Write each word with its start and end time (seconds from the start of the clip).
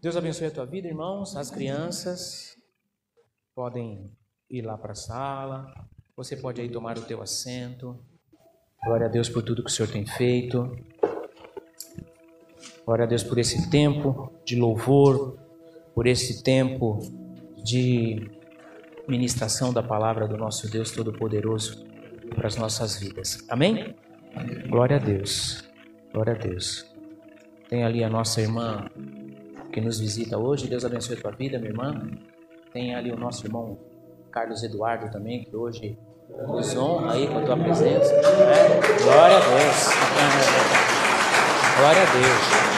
Deus 0.00 0.16
abençoe 0.16 0.46
a 0.46 0.50
tua 0.52 0.64
vida, 0.64 0.86
irmãos. 0.86 1.34
As 1.34 1.50
crianças 1.50 2.56
podem 3.52 4.12
ir 4.48 4.62
lá 4.62 4.78
para 4.78 4.92
a 4.92 4.94
sala. 4.94 5.66
Você 6.16 6.36
pode 6.36 6.60
aí 6.60 6.70
tomar 6.70 6.96
o 6.96 7.02
teu 7.02 7.20
assento. 7.20 7.98
Glória 8.84 9.06
a 9.06 9.08
Deus 9.08 9.28
por 9.28 9.42
tudo 9.42 9.64
que 9.64 9.68
o 9.68 9.72
Senhor 9.72 9.90
tem 9.90 10.06
feito. 10.06 10.70
Glória 12.86 13.06
a 13.06 13.08
Deus 13.08 13.24
por 13.24 13.38
esse 13.38 13.68
tempo 13.70 14.32
de 14.44 14.54
louvor, 14.54 15.36
por 15.92 16.06
esse 16.06 16.44
tempo 16.44 17.00
de 17.64 18.30
ministração 19.08 19.72
da 19.72 19.82
palavra 19.82 20.28
do 20.28 20.36
nosso 20.36 20.70
Deus 20.70 20.92
Todo-Poderoso 20.92 21.84
para 22.36 22.46
as 22.46 22.54
nossas 22.54 23.00
vidas. 23.00 23.44
Amém? 23.48 23.96
Glória 24.68 24.94
a 24.94 25.00
Deus. 25.00 25.68
Glória 26.12 26.34
a 26.34 26.38
Deus. 26.38 26.86
Tem 27.68 27.82
ali 27.82 28.04
a 28.04 28.08
nossa 28.08 28.40
irmã 28.40 28.88
que 29.78 29.84
nos 29.84 30.00
visita 30.00 30.36
hoje. 30.36 30.66
Deus 30.68 30.84
abençoe 30.84 31.16
a 31.16 31.20
tua 31.20 31.30
vida, 31.30 31.56
minha 31.58 31.70
irmã. 31.70 31.94
Tem 32.72 32.94
ali 32.94 33.12
o 33.12 33.16
nosso 33.16 33.46
irmão 33.46 33.78
Carlos 34.32 34.62
Eduardo 34.62 35.10
também, 35.10 35.44
que 35.44 35.56
hoje 35.56 35.96
nos 36.48 36.76
honra 36.76 37.12
aí 37.12 37.28
com 37.28 37.38
a 37.38 37.42
tua 37.42 37.56
presença. 37.56 38.12
Né? 38.12 38.22
Glória 39.04 39.36
a 39.36 39.40
Deus. 39.40 39.88
Glória 41.78 42.02
a 42.02 42.06
Deus. 42.12 42.68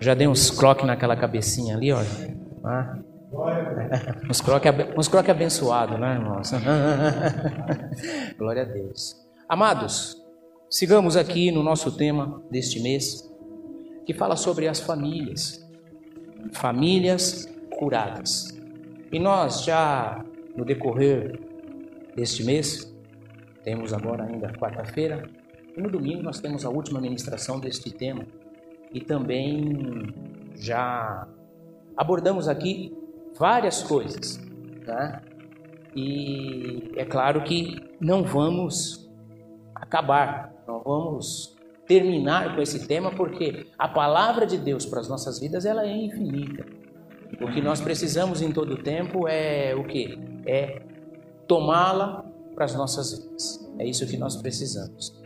Já 0.00 0.14
dei 0.14 0.26
uns 0.26 0.50
croques 0.50 0.84
naquela 0.84 1.16
cabecinha 1.16 1.76
ali, 1.76 1.92
ó. 1.92 2.00
Ah. 2.64 2.98
Uns 4.28 4.40
croques 4.40 5.08
croque 5.08 5.30
abençoados, 5.30 6.00
né, 6.00 6.14
irmãos? 6.14 6.50
Glória 8.38 8.62
a 8.62 8.64
Deus. 8.64 9.14
Amados, 9.46 10.16
sigamos 10.70 11.16
aqui 11.16 11.50
no 11.50 11.62
nosso 11.62 11.96
tema 11.96 12.42
deste 12.50 12.80
mês, 12.80 13.28
que 14.04 14.14
fala 14.14 14.36
sobre 14.36 14.68
as 14.68 14.80
famílias. 14.80 15.66
Famílias 16.52 17.46
curadas. 17.78 18.56
E 19.12 19.18
nós 19.18 19.64
já, 19.64 20.24
no 20.56 20.64
decorrer 20.64 21.40
deste 22.14 22.44
mês, 22.44 22.94
temos 23.62 23.92
agora 23.92 24.24
ainda 24.24 24.52
quarta-feira, 24.52 25.28
e 25.76 25.80
no 25.80 25.90
domingo 25.90 26.22
nós 26.22 26.40
temos 26.40 26.64
a 26.64 26.70
última 26.70 27.00
ministração 27.00 27.60
deste 27.60 27.90
tema 27.90 28.26
e 28.92 29.00
também 29.00 30.12
já 30.56 31.26
abordamos 31.96 32.48
aqui 32.48 32.96
várias 33.38 33.82
coisas, 33.82 34.38
né? 34.86 35.20
E 35.94 36.92
é 36.96 37.04
claro 37.04 37.42
que 37.44 37.76
não 38.00 38.22
vamos 38.22 39.08
acabar, 39.74 40.52
não 40.68 40.82
vamos 40.84 41.56
terminar 41.86 42.54
com 42.54 42.60
esse 42.60 42.86
tema 42.86 43.10
porque 43.10 43.66
a 43.78 43.88
palavra 43.88 44.46
de 44.46 44.58
Deus 44.58 44.84
para 44.84 45.00
as 45.00 45.08
nossas 45.08 45.40
vidas 45.40 45.64
ela 45.64 45.86
é 45.86 45.96
infinita. 45.96 46.66
O 47.40 47.50
que 47.50 47.62
nós 47.62 47.80
precisamos 47.80 48.42
em 48.42 48.52
todo 48.52 48.82
tempo 48.82 49.26
é 49.26 49.74
o 49.74 49.84
que? 49.84 50.18
É 50.44 50.82
tomá-la 51.46 52.22
para 52.54 52.66
as 52.66 52.74
nossas 52.74 53.18
vidas. 53.18 53.72
É 53.78 53.86
isso 53.86 54.06
que 54.06 54.18
nós 54.18 54.36
precisamos. 54.36 55.18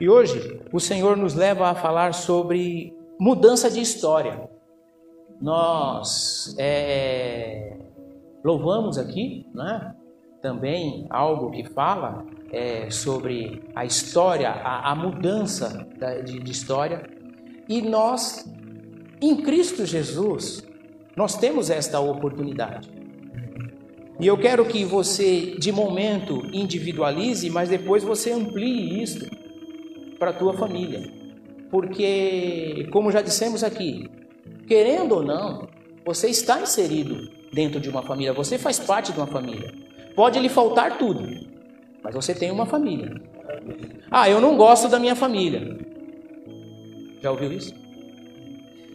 E 0.00 0.08
hoje 0.08 0.60
o 0.72 0.80
Senhor 0.80 1.16
nos 1.16 1.34
leva 1.34 1.68
a 1.68 1.74
falar 1.76 2.12
sobre 2.12 2.92
mudança 3.20 3.70
de 3.70 3.80
história. 3.80 4.50
Nós 5.40 6.56
é, 6.58 7.78
louvamos 8.44 8.98
aqui, 8.98 9.46
né? 9.54 9.94
Também 10.40 11.06
algo 11.10 11.50
que 11.50 11.64
fala 11.64 12.24
é, 12.52 12.90
sobre 12.90 13.62
a 13.74 13.84
história, 13.84 14.50
a, 14.50 14.92
a 14.92 14.94
mudança 14.94 15.86
da, 15.98 16.20
de, 16.20 16.38
de 16.38 16.52
história. 16.52 17.02
E 17.68 17.82
nós, 17.82 18.48
em 19.20 19.36
Cristo 19.42 19.84
Jesus, 19.84 20.66
nós 21.16 21.36
temos 21.36 21.70
esta 21.70 21.98
oportunidade. 22.00 22.88
E 24.20 24.26
eu 24.26 24.36
quero 24.36 24.64
que 24.64 24.84
você, 24.84 25.56
de 25.58 25.70
momento, 25.70 26.44
individualize, 26.52 27.48
mas 27.50 27.68
depois 27.68 28.02
você 28.02 28.32
amplie 28.32 29.02
isso 29.02 29.28
para 30.18 30.30
a 30.30 30.34
tua 30.34 30.54
família. 30.54 31.02
Porque, 31.70 32.88
como 32.90 33.12
já 33.12 33.20
dissemos 33.20 33.62
aqui, 33.62 34.08
querendo 34.66 35.16
ou 35.16 35.22
não, 35.22 35.68
você 36.04 36.28
está 36.28 36.60
inserido 36.60 37.28
dentro 37.52 37.80
de 37.80 37.88
uma 37.88 38.02
família, 38.02 38.32
você 38.32 38.58
faz 38.58 38.78
parte 38.78 39.12
de 39.12 39.18
uma 39.18 39.26
família. 39.26 39.72
Pode 40.18 40.40
lhe 40.40 40.48
faltar 40.48 40.98
tudo, 40.98 41.22
mas 42.02 42.12
você 42.12 42.34
tem 42.34 42.50
uma 42.50 42.66
família. 42.66 43.22
Ah, 44.10 44.28
eu 44.28 44.40
não 44.40 44.56
gosto 44.56 44.88
da 44.88 44.98
minha 44.98 45.14
família. 45.14 45.78
Já 47.22 47.30
ouviu 47.30 47.52
isso? 47.52 47.72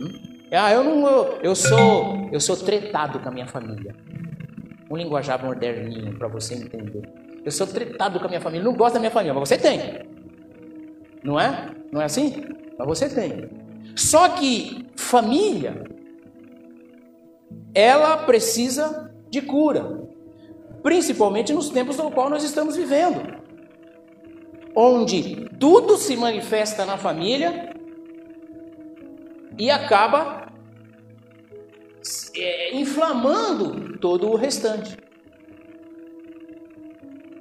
Hum? 0.01 0.11
Ah, 0.51 0.73
eu 0.73 0.83
não, 0.83 1.07
eu, 1.07 1.39
eu 1.41 1.55
sou, 1.55 2.27
eu 2.29 2.41
sou 2.41 2.57
tretado 2.57 3.19
com 3.19 3.29
a 3.29 3.31
minha 3.31 3.47
família. 3.47 3.95
Um 4.91 4.97
linguajar 4.97 5.41
moderninho 5.41 6.13
para 6.17 6.27
você 6.27 6.55
entender. 6.55 7.09
Eu 7.45 7.51
sou 7.53 7.67
tretado 7.67 8.19
com 8.19 8.25
a 8.25 8.27
minha 8.27 8.41
família, 8.41 8.65
não 8.65 8.75
gosto 8.75 8.95
da 8.95 8.99
minha 8.99 9.09
família, 9.09 9.33
mas 9.33 9.47
você 9.47 9.57
tem. 9.57 9.79
Não 11.23 11.39
é? 11.39 11.73
Não 11.89 12.01
é 12.01 12.03
assim? 12.03 12.35
Mas 12.77 12.85
você 12.85 13.07
tem. 13.07 13.49
Só 13.95 14.27
que 14.27 14.87
família, 14.97 15.85
ela 17.73 18.17
precisa 18.17 19.09
de 19.29 19.41
cura. 19.41 20.11
Principalmente 20.83 21.53
nos 21.53 21.69
tempos 21.69 21.97
no 21.97 22.11
qual 22.11 22.29
nós 22.29 22.43
estamos 22.43 22.75
vivendo. 22.75 23.41
Onde 24.75 25.49
tudo 25.57 25.97
se 25.97 26.17
manifesta 26.17 26.85
na 26.85 26.97
família 26.97 27.73
e 29.57 29.71
acaba 29.71 30.51
é, 32.35 32.75
inflamando 32.75 33.97
todo 33.99 34.29
o 34.29 34.35
restante. 34.35 34.97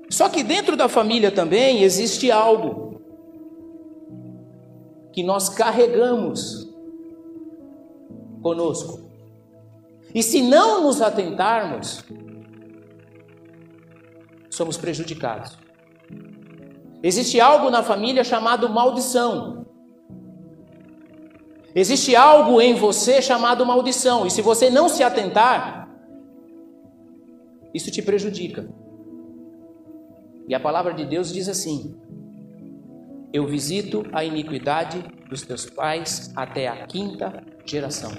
Só 0.09 0.28
que 0.28 0.44
dentro 0.44 0.76
da 0.76 0.88
família 0.88 1.32
também 1.32 1.82
existe 1.82 2.30
algo 2.30 3.00
que 5.12 5.22
nós 5.22 5.48
carregamos 5.48 6.70
conosco. 8.41 9.10
E 10.14 10.22
se 10.22 10.42
não 10.42 10.82
nos 10.82 11.00
atentarmos, 11.00 12.04
somos 14.52 14.76
prejudicados. 14.76 15.58
Existe 17.02 17.40
algo 17.40 17.70
na 17.70 17.82
família 17.82 18.22
chamado 18.22 18.68
maldição. 18.68 19.66
Existe 21.74 22.14
algo 22.14 22.60
em 22.60 22.74
você 22.74 23.22
chamado 23.22 23.64
maldição, 23.64 24.26
e 24.26 24.30
se 24.30 24.42
você 24.42 24.68
não 24.68 24.91
se 24.91 25.02
atentar, 25.02 25.88
isso 27.72 27.91
te 27.91 28.02
prejudica. 28.02 28.68
E 30.46 30.54
a 30.54 30.60
palavra 30.60 30.92
de 30.92 31.06
Deus 31.06 31.32
diz 31.32 31.48
assim: 31.48 31.98
eu 33.32 33.46
visito 33.46 34.04
a 34.12 34.22
iniquidade 34.22 35.02
dos 35.30 35.41
teus 35.41 35.64
pais 35.64 36.30
até 36.36 36.68
a 36.68 36.86
quinta 36.86 37.42
geração. 37.64 38.12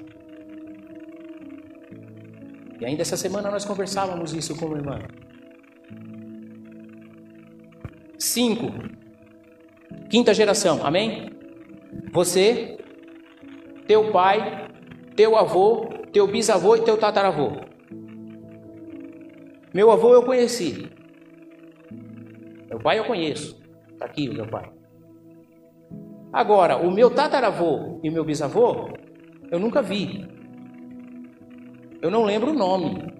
E 2.81 2.85
ainda 2.85 3.03
essa 3.03 3.15
semana 3.15 3.51
nós 3.51 3.63
conversávamos 3.63 4.33
isso 4.33 4.57
com 4.57 4.65
o 4.65 4.75
irmã. 4.75 4.99
Cinco. 8.17 8.67
Quinta 10.09 10.33
geração, 10.33 10.85
amém? 10.85 11.31
Você, 12.11 12.77
teu 13.87 14.11
pai, 14.11 14.67
teu 15.15 15.35
avô, 15.35 15.89
teu 16.11 16.27
bisavô 16.27 16.75
e 16.75 16.81
teu 16.81 16.97
tataravô. 16.97 17.61
Meu 19.73 19.91
avô 19.91 20.13
eu 20.13 20.23
conheci. 20.23 20.87
Meu 22.69 22.79
pai 22.79 22.99
eu 22.99 23.05
conheço. 23.05 23.59
Está 23.91 24.05
aqui 24.05 24.29
o 24.29 24.33
meu 24.33 24.47
pai. 24.47 24.71
Agora, 26.31 26.77
o 26.77 26.91
meu 26.91 27.09
tataravô 27.09 27.99
e 28.03 28.09
o 28.09 28.11
meu 28.11 28.23
bisavô, 28.23 28.89
eu 29.51 29.59
nunca 29.59 29.81
vi. 29.81 30.27
Eu 32.01 32.11
não 32.11 32.23
lembro 32.23 32.51
o 32.51 32.55
nome. 32.55 33.13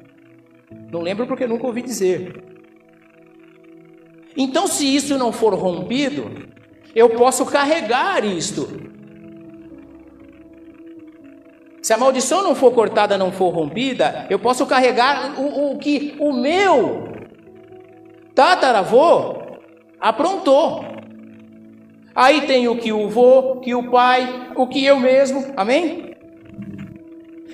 Não 0.91 1.01
lembro 1.01 1.25
porque 1.25 1.47
nunca 1.47 1.65
ouvi 1.65 1.81
dizer. 1.81 2.52
Então, 4.35 4.67
se 4.67 4.95
isso 4.95 5.17
não 5.17 5.31
for 5.31 5.53
rompido, 5.53 6.31
eu 6.95 7.09
posso 7.09 7.45
carregar 7.45 8.23
isto. 8.25 8.83
Se 11.81 11.91
a 11.91 11.97
maldição 11.97 12.41
não 12.41 12.55
for 12.55 12.71
cortada, 12.71 13.17
não 13.17 13.31
for 13.31 13.49
rompida, 13.49 14.25
eu 14.29 14.39
posso 14.39 14.65
carregar 14.65 15.39
o, 15.39 15.73
o 15.73 15.77
que 15.77 16.15
o 16.17 16.31
meu 16.31 17.09
tataravô 18.33 19.35
aprontou. 19.99 20.85
Aí 22.15 22.41
tem 22.47 22.67
o 22.67 22.77
que 22.77 22.93
o 22.93 23.09
vô, 23.09 23.57
que 23.57 23.75
o 23.75 23.91
pai, 23.91 24.51
o 24.55 24.65
que 24.65 24.85
eu 24.85 24.99
mesmo, 24.99 25.53
amém? 25.57 26.15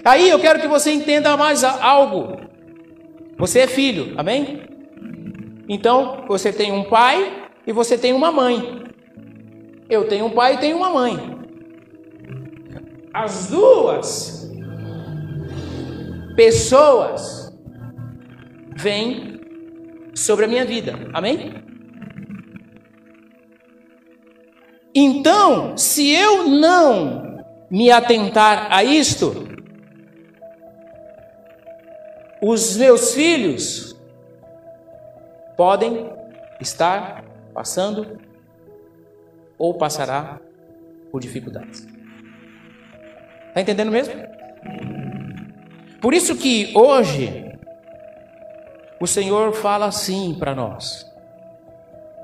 Aí 0.05 0.29
eu 0.29 0.39
quero 0.39 0.59
que 0.59 0.67
você 0.67 0.91
entenda 0.91 1.35
mais 1.35 1.63
algo. 1.63 2.39
Você 3.37 3.61
é 3.61 3.67
filho, 3.67 4.13
amém? 4.15 4.68
Então 5.69 6.25
você 6.27 6.51
tem 6.51 6.71
um 6.71 6.83
pai 6.85 7.47
e 7.67 7.71
você 7.71 7.95
tem 7.95 8.11
uma 8.11 8.31
mãe. 8.31 8.83
Eu 9.87 10.07
tenho 10.07 10.25
um 10.25 10.31
pai 10.31 10.55
e 10.55 10.57
tenho 10.57 10.77
uma 10.77 10.89
mãe. 10.89 11.37
as 13.13 13.47
duas 13.49 14.51
pessoas 16.35 17.53
vêm 18.75 19.39
sobre 20.15 20.45
a 20.45 20.47
minha 20.47 20.65
vida. 20.65 20.97
Amém? 21.13 21.53
Então, 24.95 25.77
se 25.77 26.09
eu 26.09 26.47
não 26.47 27.43
me 27.69 27.91
atentar 27.91 28.67
a 28.71 28.83
isto, 28.83 29.47
os 32.41 32.77
meus 32.77 33.13
filhos 33.13 33.98
podem 35.59 36.09
estar 36.61 37.21
passando 37.53 38.17
ou 39.57 39.73
passará 39.73 40.39
por 41.11 41.19
dificuldades. 41.19 41.85
Está 43.49 43.59
entendendo 43.59 43.91
mesmo? 43.91 44.13
Por 46.01 46.13
isso 46.13 46.37
que 46.37 46.71
hoje 46.73 47.51
o 49.01 49.05
Senhor 49.05 49.51
fala 49.51 49.87
assim 49.87 50.33
para 50.39 50.55
nós. 50.55 51.05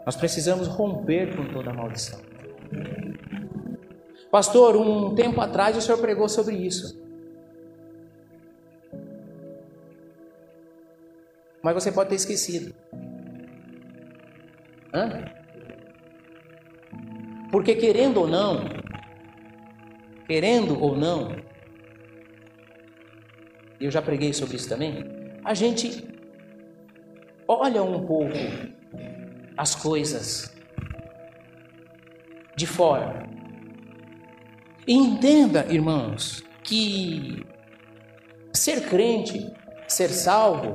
Nós 0.06 0.16
precisamos 0.16 0.70
romper 0.70 1.36
com 1.36 1.46
toda 1.52 1.72
a 1.72 1.74
maldição. 1.74 2.22
Pastor, 4.32 4.78
um 4.78 5.14
tempo 5.14 5.42
atrás 5.42 5.76
o 5.76 5.82
Senhor 5.82 5.98
pregou 5.98 6.30
sobre 6.30 6.56
isso. 6.56 6.98
Mas 11.62 11.74
você 11.74 11.92
pode 11.92 12.12
ter 12.12 12.16
esquecido. 12.16 12.74
Hã? 14.94 15.26
Porque 17.52 17.76
querendo 17.76 18.22
ou 18.22 18.28
não, 18.28 18.66
querendo 20.28 20.82
ou 20.82 20.96
não, 20.96 21.36
eu 23.80 23.92
já 23.92 24.02
preguei 24.02 24.34
sobre 24.34 24.56
isso 24.56 24.68
também, 24.68 25.06
a 25.44 25.54
gente 25.54 26.08
olha 27.48 27.84
um 27.84 28.06
pouco 28.06 28.34
as 29.58 29.76
coisas 29.76 30.56
de 32.56 32.66
fora. 32.66 33.28
E 34.88 34.94
entenda, 34.94 35.66
irmãos, 35.70 36.44
que 36.64 37.46
ser 38.54 38.88
crente, 38.88 39.52
ser 39.88 40.10
salvo, 40.10 40.74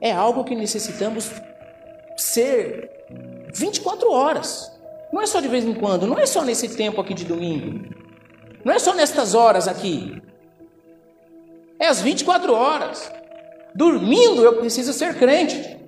é 0.00 0.12
algo 0.12 0.44
que 0.44 0.54
necessitamos 0.54 1.32
ser 2.16 2.91
24 3.52 4.10
horas. 4.10 4.70
Não 5.12 5.20
é 5.20 5.26
só 5.26 5.40
de 5.40 5.48
vez 5.48 5.64
em 5.64 5.74
quando, 5.74 6.06
não 6.06 6.18
é 6.18 6.26
só 6.26 6.42
nesse 6.42 6.68
tempo 6.74 7.00
aqui 7.00 7.12
de 7.12 7.24
domingo. 7.24 7.86
Não 8.64 8.72
é 8.72 8.78
só 8.78 8.94
nestas 8.94 9.34
horas 9.34 9.68
aqui. 9.68 10.22
É 11.78 11.86
as 11.86 12.00
24 12.00 12.54
horas. 12.54 13.12
Dormindo 13.74 14.42
eu 14.42 14.54
preciso 14.58 14.92
ser 14.92 15.18
crente. 15.18 15.78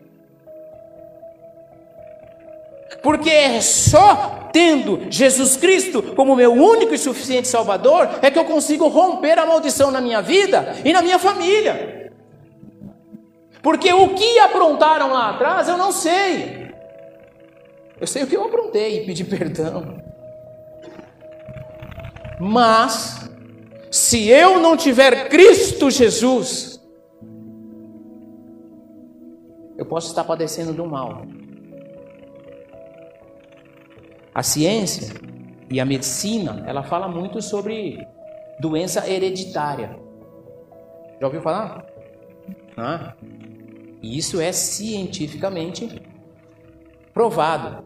Porque 3.03 3.31
é 3.31 3.61
só 3.61 4.49
tendo 4.53 5.07
Jesus 5.11 5.57
Cristo 5.57 6.03
como 6.15 6.37
meu 6.37 6.53
único 6.53 6.95
e 6.95 6.99
suficiente 6.99 7.49
Salvador 7.49 8.09
é 8.23 8.31
que 8.31 8.39
eu 8.39 8.45
consigo 8.45 8.89
romper 8.89 9.39
a 9.39 9.47
maldição 9.47 9.91
na 9.91 10.01
minha 10.01 10.23
vida 10.23 10.75
e 10.85 10.93
na 10.93 11.03
minha 11.03 11.19
família. 11.19 12.13
Porque 13.63 13.93
o 13.93 14.15
que 14.15 14.39
aprontaram 14.41 15.13
lá 15.13 15.31
atrás 15.31 15.69
eu 15.69 15.77
não 15.77 15.91
sei. 15.91 16.64
Eu 18.01 18.07
sei 18.07 18.23
o 18.23 18.27
que 18.27 18.37
eu 18.37 18.45
aprontei 18.45 19.03
e 19.03 19.07
pedi 19.07 19.25
perdão. 19.25 20.03
Mas, 22.41 23.31
se 23.91 24.29
eu 24.29 24.59
não 24.59 24.77
tiver 24.77 25.29
Cristo 25.29 25.91
Jesus, 25.91 26.81
eu 29.79 29.87
posso 29.87 30.09
estar 30.09 30.25
padecendo 30.25 30.73
do 30.73 30.87
mal. 30.87 31.25
A 34.35 34.43
ciência 34.43 35.15
e 35.71 35.79
a 35.81 35.85
medicina, 35.85 36.65
ela 36.67 36.83
fala 36.83 37.07
muito 37.09 37.41
sobre 37.41 38.05
doença 38.59 39.09
hereditária. 39.09 39.97
Já 41.21 41.27
ouviu 41.27 41.41
falar? 41.41 41.87
Ah, 42.77 43.15
isso 44.03 44.41
é 44.41 44.51
cientificamente 44.51 46.03
provado. 47.15 47.85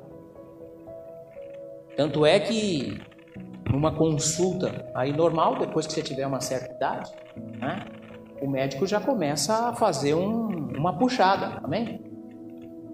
Tanto 1.96 2.24
é 2.24 2.40
que 2.40 2.98
numa 3.70 3.94
consulta 3.94 4.90
aí 4.94 5.12
normal, 5.12 5.58
depois 5.58 5.86
que 5.86 5.92
você 5.92 6.02
tiver 6.02 6.26
uma 6.26 6.40
certa 6.40 6.74
idade, 6.74 7.12
né, 7.36 7.84
o 8.40 8.48
médico 8.48 8.86
já 8.86 9.00
começa 9.00 9.68
a 9.68 9.74
fazer 9.74 10.14
um, 10.14 10.48
uma 10.76 10.96
puxada, 10.96 11.60
amém? 11.62 12.07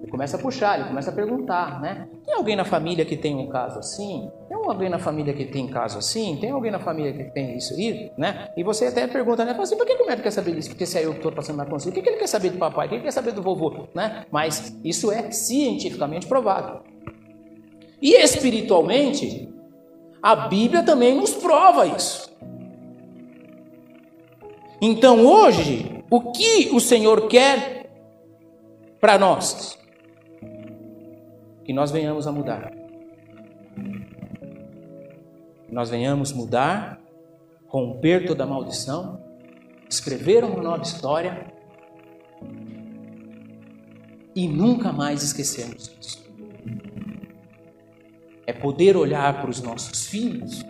Ele 0.05 0.11
começa 0.11 0.37
a 0.37 0.41
puxar, 0.41 0.79
ele 0.79 0.89
começa 0.89 1.11
a 1.11 1.15
perguntar, 1.15 1.81
né? 1.81 2.07
Tem 2.27 2.35
alguém 2.35 2.55
na 2.55 2.65
família 2.67 3.07
que 3.07 3.17
tem 3.17 3.35
um 3.35 3.49
caso 3.49 3.79
assim? 3.79 4.31
Tem 4.47 4.55
alguém 4.55 4.91
na 4.91 4.99
família 4.99 5.33
que 5.33 5.47
tem 5.47 5.67
caso 5.67 5.97
assim? 5.97 6.37
Tem 6.39 6.51
alguém 6.51 6.71
na 6.71 6.79
família 6.79 7.11
que 7.11 7.25
tem 7.33 7.57
isso 7.57 7.73
aí, 7.73 8.13
né? 8.19 8.51
E 8.55 8.63
você 8.63 8.85
até 8.85 9.07
pergunta, 9.07 9.47
né? 9.47 9.53
Fala 9.53 9.63
assim, 9.63 9.79
por 9.79 9.87
que, 9.87 9.97
que 9.97 10.03
o 10.03 10.07
médico 10.07 10.25
quer 10.25 10.31
saber 10.31 10.55
disso? 10.55 10.69
Porque 10.69 10.85
se 10.85 10.99
é 10.99 11.07
eu 11.07 11.13
que 11.13 11.17
estou 11.17 11.33
passando 11.33 11.57
na 11.57 11.65
consulta, 11.65 11.89
o 11.89 11.93
que, 11.95 12.03
que 12.03 12.09
ele 12.11 12.19
quer 12.19 12.27
saber 12.27 12.51
do 12.51 12.59
papai? 12.59 12.85
O 12.85 12.89
que 12.91 12.95
ele 12.97 13.03
quer 13.03 13.13
saber 13.13 13.33
do 13.33 13.41
vovô, 13.41 13.89
né? 13.95 14.27
Mas 14.31 14.79
isso 14.85 15.11
é 15.11 15.31
cientificamente 15.31 16.27
provado. 16.27 16.83
E 18.03 18.13
espiritualmente, 18.23 19.49
a 20.23 20.37
Bíblia 20.37 20.83
também 20.83 21.17
nos 21.17 21.33
prova 21.33 21.87
isso. 21.87 22.31
Então 24.83 25.25
hoje, 25.25 26.05
o 26.11 26.31
que 26.31 26.69
o 26.75 26.79
Senhor 26.79 27.27
quer 27.27 27.89
para 29.01 29.19
nós? 29.19 29.83
Que 31.65 31.73
nós 31.73 31.91
venhamos 31.91 32.27
a 32.27 32.33
mudar. 32.33 32.71
Que 35.67 35.73
nós 35.73 35.91
venhamos 35.91 36.33
mudar, 36.33 37.01
romper 37.67 38.27
toda 38.27 38.45
a 38.45 38.47
maldição, 38.47 39.21
escrever 39.89 40.45
uma 40.45 40.63
nova 40.63 40.83
história 40.83 41.53
e 44.35 44.49
nunca 44.49 44.93
mais 44.93 45.23
esquecermos 45.23 45.89
disso. 45.89 46.25
É 48.47 48.53
poder 48.53 48.97
olhar 48.97 49.41
para 49.41 49.49
os 49.49 49.63
nossos 49.63 50.07
filhos 50.07 50.63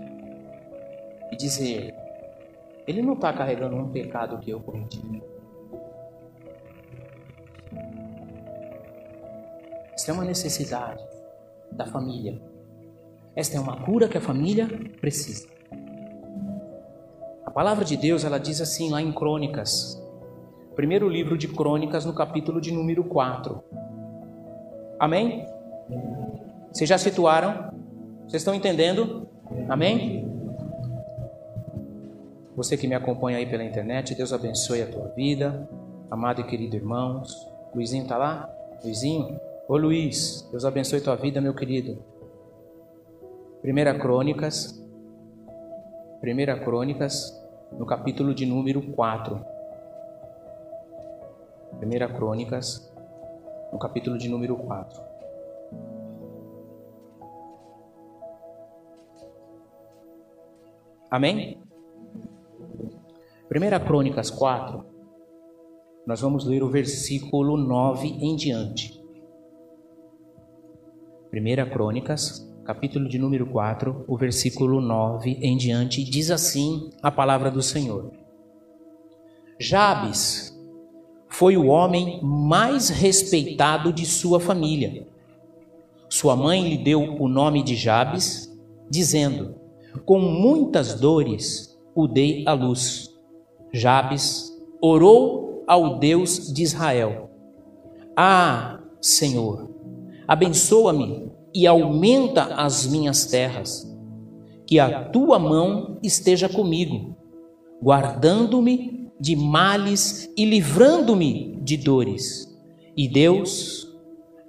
e 1.33 1.37
dizer: 1.37 1.95
ele 2.87 3.03
não 3.03 3.15
está 3.15 3.33
carregando 3.33 3.77
um 3.77 3.91
pecado 3.91 4.39
que 4.39 4.51
eu 4.51 4.61
cometi. 4.61 5.03
Esta 9.95 10.11
é 10.11 10.15
uma 10.15 10.25
necessidade 10.25 11.03
da 11.71 11.87
família. 11.87 12.41
Esta 13.37 13.57
é 13.57 13.61
uma 13.61 13.81
cura 13.85 14.09
que 14.09 14.19
a 14.19 14.21
família 14.21 14.69
precisa. 15.01 15.49
A 17.47 17.51
palavra 17.51 17.85
de 17.85 17.97
Deus, 17.97 18.25
ela 18.25 18.39
diz 18.39 18.61
assim 18.61 18.91
lá 18.91 19.01
em 19.01 19.13
Crônicas, 19.13 20.01
primeiro 20.75 21.09
livro 21.09 21.39
de 21.39 21.47
Crônicas, 21.47 22.05
no 22.05 22.13
capítulo 22.13 22.61
de 22.61 22.73
número 22.73 23.05
4. 23.05 23.63
Amém? 24.99 25.47
Vocês 26.73 26.89
já 26.89 26.99
situaram? 26.99 27.73
Vocês 28.23 28.43
estão 28.43 28.55
entendendo? 28.55 29.29
Amém? 29.69 30.29
Você 32.57 32.77
que 32.77 32.89
me 32.89 32.95
acompanha 32.95 33.39
aí 33.39 33.47
pela 33.47 33.65
internet, 33.65 34.15
Deus 34.15 34.33
abençoe 34.33 34.83
a 34.83 34.87
tua 34.87 35.09
vida, 35.09 35.69
amado 36.11 36.41
e 36.41 36.45
querido 36.45 36.75
irmãos. 36.75 37.49
Luizinho 37.75 38.05
está 38.05 38.17
lá? 38.17 38.49
Luizinho? 38.83 39.39
Ô 39.67 39.79
Luiz, 39.79 40.47
Deus 40.51 40.67
abençoe 40.67 41.01
tua 41.01 41.17
vida, 41.17 41.41
meu 41.41 41.55
querido. 41.55 42.05
Primeira 43.63 43.99
Crônicas, 43.99 44.79
Primeira 46.21 46.63
Crônicas, 46.63 47.33
no 47.73 47.87
capítulo 47.87 48.35
de 48.35 48.45
número 48.45 48.83
4. 48.93 49.43
Primeira 51.79 52.07
Crônicas, 52.13 52.93
no 53.73 53.79
capítulo 53.79 54.19
de 54.19 54.29
número 54.29 54.55
4. 54.55 55.03
Amém? 61.11 61.59
Primeira 63.49 63.81
Crônicas 63.81 64.29
4, 64.29 64.85
nós 66.07 66.21
vamos 66.21 66.45
ler 66.45 66.63
o 66.63 66.69
versículo 66.69 67.57
9 67.57 68.09
em 68.09 68.37
diante. 68.37 69.04
1 71.35 71.71
Crônicas, 71.71 72.49
capítulo 72.65 73.09
de 73.09 73.19
número 73.19 73.45
4, 73.47 74.05
o 74.07 74.17
versículo 74.17 74.81
9 74.81 75.39
em 75.43 75.57
diante, 75.57 76.05
diz 76.05 76.31
assim 76.31 76.91
a 77.03 77.11
palavra 77.11 77.51
do 77.51 77.61
Senhor: 77.61 78.13
Jabes 79.59 80.57
foi 81.29 81.57
o 81.57 81.67
homem 81.67 82.21
mais 82.23 82.89
respeitado 82.89 83.93
de 83.93 84.07
sua 84.07 84.39
família. 84.39 85.09
Sua 86.09 86.37
mãe 86.37 86.69
lhe 86.69 86.79
deu 86.79 87.01
o 87.01 87.27
nome 87.27 87.65
de 87.65 87.75
Jabes, 87.75 88.49
dizendo: 88.89 89.57
com 90.05 90.21
muitas 90.21 90.95
dores 90.95 91.77
o 91.95 92.07
dei 92.07 92.45
à 92.47 92.53
luz. 92.53 93.11
Jabes 93.73 94.53
orou 94.81 95.65
ao 95.67 95.99
Deus 95.99 96.53
de 96.53 96.63
Israel: 96.63 97.31
Ah, 98.17 98.81
Senhor, 99.01 99.74
abençoa-me 100.27 101.31
e 101.55 101.67
aumenta 101.67 102.55
as 102.55 102.87
minhas 102.87 103.27
terras. 103.27 103.91
Que 104.67 104.79
a 104.79 105.05
tua 105.05 105.39
mão 105.39 105.99
esteja 106.03 106.49
comigo, 106.49 107.17
guardando-me 107.83 109.11
de 109.21 109.37
males 109.37 110.31
e 110.37 110.45
livrando-me 110.45 111.59
de 111.63 111.77
dores. 111.77 112.49
E 112.97 113.09
Deus 113.09 113.89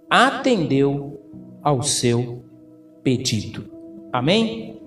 atendeu 0.10 1.20
ao 1.62 1.82
seu 1.84 2.44
pedido. 3.04 3.70
Amém? 4.14 4.80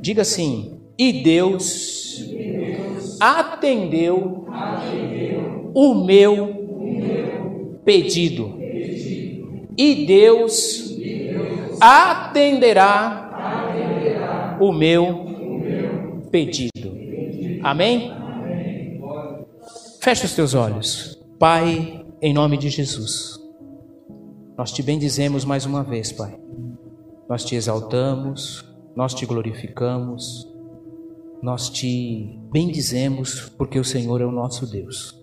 Diga 0.00 0.22
assim: 0.22 0.76
e 0.98 1.12
Deus, 1.22 2.24
atendeu, 3.20 4.46
o 5.74 5.94
meu, 5.94 7.80
pedido. 7.84 8.55
E 9.76 10.06
Deus, 10.06 10.96
atenderá, 11.80 13.26
o 14.60 14.72
meu, 14.72 16.26
pedido. 16.30 16.96
Amém? 17.62 18.12
Feche 20.00 20.24
os 20.24 20.34
teus 20.34 20.54
olhos. 20.54 21.20
Pai, 21.38 22.04
em 22.22 22.32
nome 22.32 22.56
de 22.56 22.70
Jesus, 22.70 23.38
nós 24.56 24.72
te 24.72 24.82
bendizemos 24.82 25.44
mais 25.44 25.66
uma 25.66 25.82
vez, 25.82 26.12
Pai. 26.12 26.38
Nós 27.28 27.44
te 27.44 27.54
exaltamos, 27.56 28.64
nós 28.94 29.12
te 29.12 29.26
glorificamos, 29.26 30.48
nós 31.42 31.68
te 31.68 32.38
bendizemos, 32.50 33.52
porque 33.58 33.78
o 33.78 33.84
Senhor 33.84 34.22
é 34.22 34.24
o 34.24 34.32
nosso 34.32 34.66
Deus. 34.66 35.22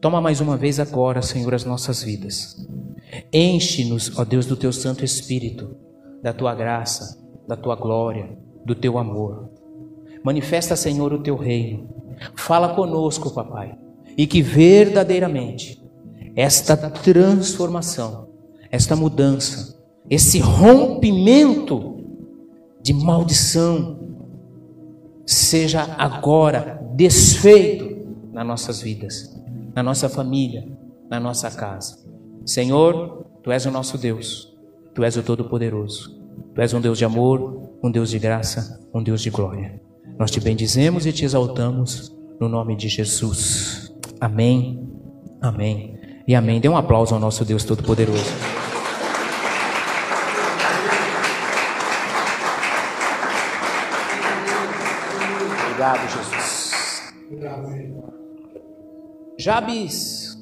Toma 0.00 0.20
mais 0.20 0.40
uma 0.40 0.56
vez 0.56 0.78
agora, 0.80 1.22
Senhor, 1.22 1.54
as 1.54 1.64
nossas 1.64 2.02
vidas. 2.02 2.66
Enche-nos, 3.32 4.18
ó 4.18 4.24
Deus, 4.24 4.46
do 4.46 4.56
teu 4.56 4.72
Santo 4.72 5.04
Espírito, 5.04 5.76
da 6.22 6.32
tua 6.32 6.54
graça, 6.54 7.22
da 7.46 7.56
tua 7.56 7.76
glória, 7.76 8.38
do 8.64 8.74
teu 8.74 8.96
amor. 8.98 9.50
Manifesta, 10.24 10.76
Senhor, 10.76 11.12
o 11.12 11.22
teu 11.22 11.36
reino. 11.36 11.88
Fala 12.36 12.74
conosco, 12.74 13.30
papai, 13.30 13.76
e 14.16 14.26
que 14.26 14.40
verdadeiramente 14.40 15.82
esta 16.36 16.76
transformação, 16.76 18.28
esta 18.70 18.96
mudança, 18.96 19.78
esse 20.08 20.38
rompimento 20.38 22.04
de 22.80 22.92
maldição 22.92 24.00
seja 25.26 25.82
agora 25.98 26.80
desfeito 26.94 28.06
nas 28.32 28.46
nossas 28.46 28.80
vidas, 28.80 29.34
na 29.74 29.82
nossa 29.82 30.08
família, 30.08 30.66
na 31.08 31.20
nossa 31.20 31.50
casa. 31.50 31.98
Senhor, 32.44 33.24
tu 33.42 33.52
és 33.52 33.66
o 33.66 33.70
nosso 33.70 33.96
Deus, 33.96 34.52
tu 34.94 35.04
és 35.04 35.16
o 35.16 35.22
Todo-Poderoso, 35.22 36.20
tu 36.54 36.60
és 36.60 36.74
um 36.74 36.80
Deus 36.80 36.98
de 36.98 37.04
amor, 37.04 37.70
um 37.82 37.90
Deus 37.90 38.10
de 38.10 38.18
graça, 38.18 38.80
um 38.92 39.02
Deus 39.02 39.22
de 39.22 39.30
glória. 39.30 39.80
Nós 40.18 40.30
te 40.30 40.40
bendizemos 40.40 41.06
e 41.06 41.12
te 41.12 41.24
exaltamos 41.24 42.14
no 42.40 42.48
nome 42.48 42.76
de 42.76 42.88
Jesus. 42.88 43.94
Amém, 44.20 44.88
amém 45.40 45.98
e 46.26 46.34
amém. 46.34 46.60
Dê 46.60 46.68
um 46.68 46.76
aplauso 46.76 47.14
ao 47.14 47.20
nosso 47.20 47.44
Deus 47.44 47.64
Todo-Poderoso. 47.64 48.32
Obrigado, 55.64 56.08
Jesus. 56.08 57.12
Jabes, 59.38 60.36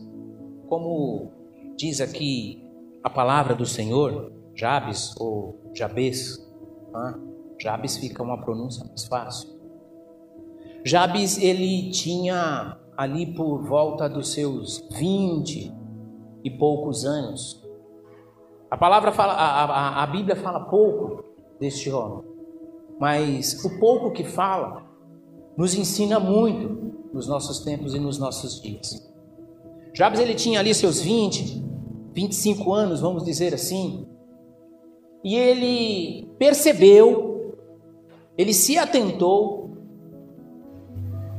como 0.66 1.39
diz 1.80 1.98
aqui 1.98 2.62
a 3.02 3.08
palavra 3.08 3.54
do 3.54 3.64
Senhor, 3.64 4.30
Jabes 4.54 5.14
ou 5.18 5.58
Jabes, 5.74 6.38
ah, 6.94 7.18
Jabes 7.58 7.96
fica 7.96 8.22
uma 8.22 8.38
pronúncia 8.38 8.84
mais 8.84 9.06
fácil. 9.06 9.48
Jabes, 10.84 11.38
ele 11.38 11.90
tinha 11.90 12.76
ali 12.94 13.34
por 13.34 13.62
volta 13.62 14.10
dos 14.10 14.32
seus 14.34 14.86
vinte 14.92 15.72
e 16.44 16.50
poucos 16.50 17.06
anos. 17.06 17.66
A 18.70 18.76
palavra 18.76 19.10
fala, 19.10 19.32
a, 19.32 19.64
a, 19.64 20.02
a 20.02 20.06
Bíblia 20.06 20.36
fala 20.36 20.60
pouco 20.60 21.24
deste 21.58 21.90
homem, 21.90 22.24
mas 22.98 23.64
o 23.64 23.80
pouco 23.80 24.12
que 24.12 24.24
fala 24.24 24.84
nos 25.56 25.74
ensina 25.74 26.20
muito 26.20 27.08
nos 27.12 27.26
nossos 27.26 27.60
tempos 27.60 27.94
e 27.94 27.98
nos 27.98 28.18
nossos 28.18 28.60
dias. 28.60 29.10
Jabes 29.94 30.20
ele 30.20 30.34
tinha 30.34 30.60
ali 30.60 30.74
seus 30.74 31.00
20, 31.00 31.69
25 32.12 32.72
anos, 32.72 33.00
vamos 33.00 33.24
dizer 33.24 33.54
assim, 33.54 34.06
e 35.22 35.36
ele 35.36 36.28
percebeu, 36.38 37.56
ele 38.36 38.52
se 38.52 38.78
atentou 38.78 39.76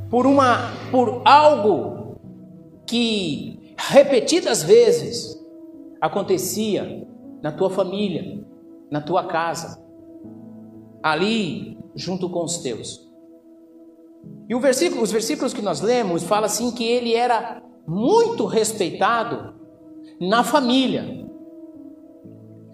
por 0.09 0.27
uma 0.27 0.71
por 0.91 1.21
algo 1.25 2.17
que 2.85 3.75
repetidas 3.77 4.61
vezes 4.61 5.39
acontecia 5.99 7.07
na 7.41 7.51
tua 7.51 7.69
família, 7.69 8.45
na 8.91 9.01
tua 9.01 9.25
casa, 9.25 9.81
ali 11.01 11.77
junto 11.95 12.29
com 12.29 12.43
os 12.43 12.59
teus. 12.59 13.09
E 14.47 14.53
versículo, 14.59 15.01
os 15.01 15.11
versículos 15.11 15.53
que 15.53 15.61
nós 15.61 15.81
lemos 15.81 16.23
fala 16.23 16.45
assim 16.45 16.71
que 16.71 16.83
ele 16.83 17.15
era 17.15 17.63
muito 17.87 18.45
respeitado 18.45 19.60
na 20.21 20.43
família. 20.43 21.19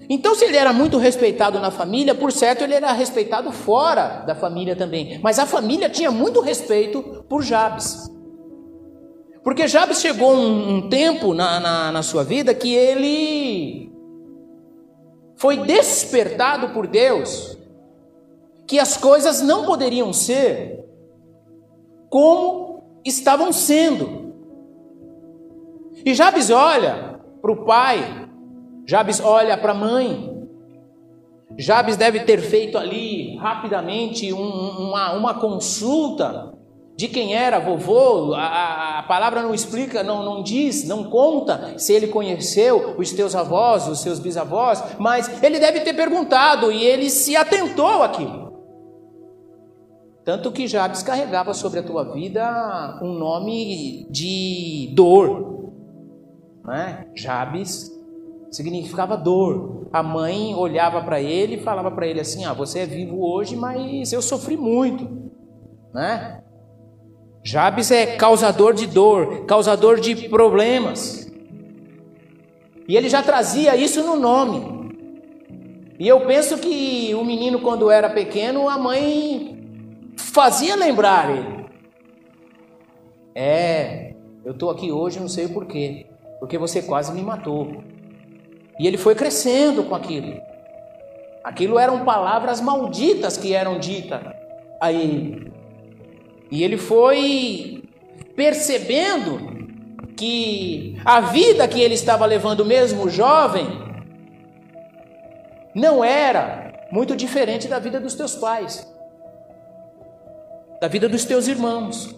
Então, 0.10 0.36
se 0.36 0.44
ele 0.44 0.58
era 0.58 0.74
muito 0.74 0.98
respeitado 0.98 1.60
na 1.60 1.72
família, 1.72 2.14
por 2.14 2.32
certo 2.32 2.64
ele 2.64 2.74
era 2.74 2.92
respeitado 2.92 3.52
fora 3.52 4.24
da 4.26 4.36
família 4.36 4.76
também. 4.76 5.20
Mas 5.24 5.40
a 5.40 5.46
família 5.46 5.90
tinha 5.90 6.12
muito 6.12 6.42
respeito 6.42 7.26
por 7.30 7.42
Jabes. 7.42 8.12
Porque 9.44 9.68
Jabes 9.68 10.02
chegou 10.02 10.34
um, 10.34 10.76
um 10.76 10.90
tempo 10.90 11.34
na, 11.34 11.60
na, 11.60 11.92
na 11.92 12.04
sua 12.04 12.24
vida 12.24 12.54
que 12.54 12.74
ele 12.74 13.92
foi 15.38 15.58
despertado 15.58 16.70
por 16.70 16.86
Deus 16.88 17.58
que 18.66 18.80
as 18.80 18.98
coisas 18.98 19.42
não 19.42 19.66
poderiam 19.66 20.12
ser 20.12 20.84
como 22.10 23.02
estavam 23.06 23.54
sendo. 23.54 24.34
E 26.06 26.14
Jabes 26.14 26.50
olha 26.50 27.07
para 27.48 27.54
o 27.54 27.66
pai, 27.66 28.28
Jabes 28.86 29.22
olha 29.22 29.58
para 29.58 29.72
a 29.72 29.76
mãe. 29.76 30.36
Jabes 31.58 31.96
deve 31.96 32.22
ter 32.22 32.42
feito 32.42 32.78
ali 32.78 33.38
rapidamente 33.38 34.34
um, 34.34 34.90
uma, 34.90 35.14
uma 35.14 35.34
consulta 35.36 36.54
de 36.98 37.08
quem 37.08 37.36
era 37.36 37.60
vovô, 37.60 38.34
a, 38.34 39.00
a, 39.00 39.04
palavra 39.04 39.44
não 39.44 39.54
explica, 39.54 40.02
não, 40.04 40.24
não 40.24 40.42
diz, 40.42 40.88
não 40.88 41.04
conta 41.04 41.78
se 41.78 41.94
ele 41.94 42.08
conheceu 42.08 42.96
os 42.98 43.12
teus 43.12 43.36
avós, 43.36 43.88
os 43.88 44.02
seus 44.02 44.20
bisavós, 44.20 44.84
mas 44.98 45.42
ele 45.44 45.60
deve 45.60 45.82
ter 45.82 45.94
perguntado 45.94 46.72
e 46.72 46.84
ele 46.84 47.10
se 47.12 47.36
atentou 47.36 48.02
àquilo. 48.02 48.52
Tanto 50.26 50.52
que 50.52 50.68
Jabes 50.68 51.04
carregava 51.04 51.54
sobre 51.54 51.80
a 51.80 51.84
tua 51.84 52.04
vida 52.14 53.00
um 53.02 53.14
nome 53.14 54.08
de 54.10 54.92
dor. 54.94 55.58
Né? 56.68 57.08
Jabes 57.16 57.90
significava 58.52 59.16
dor. 59.16 59.88
A 59.94 60.04
mãe 60.04 60.54
olhava 60.54 61.02
para 61.02 61.22
ele 61.22 61.56
e 61.56 61.64
falava 61.64 61.90
para 61.90 62.06
ele 62.06 62.20
assim: 62.20 62.44
Ah, 62.44 62.54
você 62.54 62.80
é 62.80 62.86
vivo 62.86 63.24
hoje, 63.24 63.56
mas 63.56 64.12
eu 64.12 64.22
sofri 64.22 64.58
muito. 64.58 65.32
Né? 65.94 66.44
Jabes 67.42 67.90
é 67.90 68.18
causador 68.18 68.74
de 68.74 68.86
dor, 68.86 69.46
causador 69.46 70.02
de 70.02 70.28
problemas. 70.28 71.32
E 72.86 72.98
ele 72.98 73.08
já 73.08 73.24
trazia 73.24 73.76
isso 73.78 74.04
no 74.04 74.18
nome. 74.18 74.76
E 75.98 76.08
eu 76.08 76.26
penso 76.28 76.58
que 76.58 77.16
o 77.16 77.24
menino, 77.24 77.62
quando 77.62 77.90
era 77.90 78.10
pequeno, 78.10 78.68
a 78.70 78.78
mãe 78.78 79.58
fazia 80.18 80.76
lembrar 80.76 81.30
ele. 81.30 81.66
É, 83.34 84.14
eu 84.44 84.52
estou 84.52 84.70
aqui 84.70 84.92
hoje, 84.92 85.20
não 85.20 85.30
sei 85.30 85.46
o 85.46 85.54
porquê, 85.54 86.07
porque 86.40 86.58
você 86.58 86.82
quase 86.82 87.12
me 87.12 87.22
matou. 87.22 87.84
E 88.80 88.88
ele 88.88 88.98
foi 88.98 89.16
crescendo 89.16 89.84
com 89.84 89.96
aquilo. 89.96 90.40
Aquilo 91.44 91.80
eram 91.80 92.04
palavras 92.04 92.62
malditas 92.62 93.38
que 93.38 93.54
eram 93.54 93.80
ditas 93.80 94.22
a 94.80 94.92
ele. 94.92 95.52
E 96.52 96.64
ele 96.64 96.78
foi 96.78 97.84
percebendo 98.36 99.58
que 100.16 101.00
a 101.06 101.22
vida 101.22 101.68
que 101.68 101.80
ele 101.80 101.94
estava 101.94 102.26
levando, 102.26 102.66
mesmo 102.66 103.10
jovem, 103.10 103.68
não 105.74 106.04
era 106.04 106.88
muito 106.92 107.16
diferente 107.16 107.68
da 107.68 107.80
vida 107.80 108.00
dos 108.00 108.16
teus 108.16 108.36
pais. 108.36 108.86
da 110.80 110.88
vida 110.88 111.10
dos 111.10 111.26
teus 111.26 111.48
irmãos. 111.48 112.14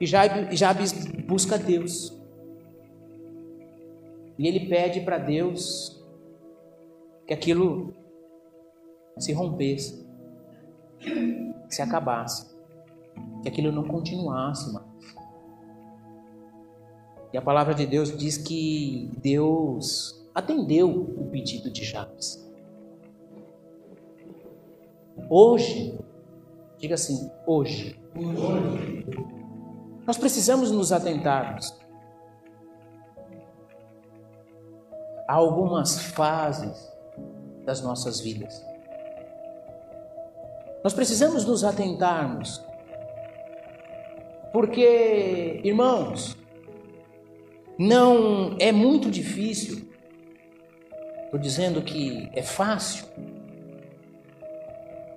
E 0.00 0.06
Jabes 0.06 0.92
busca 1.26 1.56
Deus. 1.56 2.12
E 4.38 4.48
ele 4.48 4.68
pede 4.68 5.00
para 5.00 5.18
Deus 5.18 6.02
que 7.26 7.32
aquilo 7.32 7.94
se 9.18 9.32
rompesse, 9.32 10.04
se 11.68 11.80
acabasse, 11.80 12.54
que 13.42 13.48
aquilo 13.48 13.70
não 13.70 13.84
continuasse 13.84 14.72
mais. 14.72 14.94
E 17.32 17.38
a 17.38 17.42
palavra 17.42 17.74
de 17.74 17.86
Deus 17.86 18.16
diz 18.16 18.36
que 18.36 19.10
Deus 19.20 20.24
atendeu 20.34 20.88
o 20.90 21.28
pedido 21.30 21.70
de 21.70 21.84
Jabes. 21.84 22.44
Hoje, 25.30 25.98
diga 26.78 26.94
assim, 26.94 27.30
hoje, 27.46 27.98
nós 30.06 30.18
precisamos 30.18 30.70
nos 30.70 30.92
atentarmos 30.92 31.74
a 35.26 35.34
algumas 35.34 35.98
fases 35.98 36.92
das 37.64 37.80
nossas 37.80 38.20
vidas. 38.20 38.64
Nós 40.82 40.92
precisamos 40.92 41.46
nos 41.46 41.64
atentarmos, 41.64 42.62
porque, 44.52 45.60
irmãos, 45.64 46.36
não 47.78 48.54
é 48.60 48.70
muito 48.70 49.10
difícil, 49.10 49.88
estou 51.24 51.40
dizendo 51.40 51.80
que 51.80 52.30
é 52.34 52.42
fácil, 52.42 53.06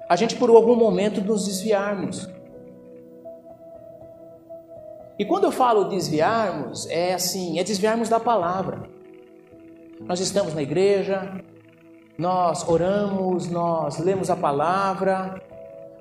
a 0.10 0.16
gente 0.16 0.38
por 0.38 0.50
algum 0.50 0.76
momento 0.76 1.22
nos 1.22 1.46
desviarmos. 1.46 2.30
E 5.20 5.26
quando 5.26 5.46
eu 5.46 5.52
falo 5.52 5.86
desviarmos, 5.86 6.86
é 6.88 7.14
assim, 7.14 7.60
é 7.60 7.64
desviarmos 7.64 8.08
da 8.08 8.20
palavra. 8.20 8.84
Nós 10.02 10.20
estamos 10.20 10.54
na 10.54 10.62
igreja, 10.62 11.44
nós 12.18 12.68
oramos, 12.68 13.48
nós 13.48 13.98
lemos 13.98 14.30
a 14.30 14.36
palavra, 14.36 15.42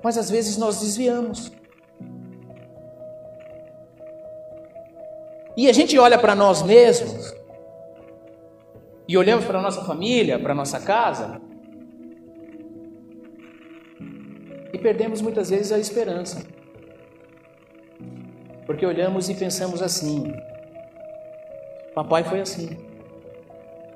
mas 0.03 0.17
às 0.17 0.29
vezes 0.29 0.57
nós 0.57 0.79
desviamos. 0.79 1.51
E 5.55 5.67
a 5.67 5.73
gente 5.73 5.97
olha 5.97 6.19
para 6.19 6.35
nós 6.35 6.61
mesmos, 6.61 7.35
e 9.07 9.17
olhamos 9.17 9.45
para 9.45 9.57
a 9.57 9.61
nossa 9.61 9.83
família, 9.83 10.37
para 10.37 10.51
a 10.51 10.55
nossa 10.55 10.79
casa, 10.79 11.41
e 14.71 14.77
perdemos 14.77 15.21
muitas 15.21 15.49
vezes 15.49 15.71
a 15.71 15.79
esperança. 15.79 16.45
Porque 18.67 18.85
olhamos 18.85 19.29
e 19.29 19.33
pensamos 19.33 19.81
assim: 19.81 20.35
papai 21.95 22.23
foi 22.23 22.41
assim, 22.41 22.77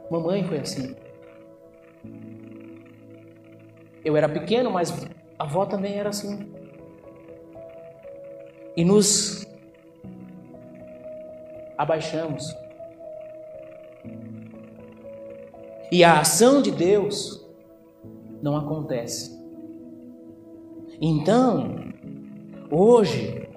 mamãe 0.09 0.43
foi 0.45 0.59
assim. 0.59 0.95
Eu 4.03 4.17
era 4.17 4.27
pequeno, 4.27 4.71
mas 4.71 4.91
a 5.37 5.43
avó 5.43 5.65
também 5.65 5.99
era 5.99 6.09
assim. 6.09 6.51
E 8.75 8.85
nos 8.85 9.45
abaixamos. 11.77 12.55
E 15.91 16.03
a 16.03 16.21
ação 16.21 16.61
de 16.61 16.71
Deus 16.71 17.45
não 18.41 18.55
acontece. 18.55 19.37
Então, 21.01 21.75
hoje, 22.71 23.50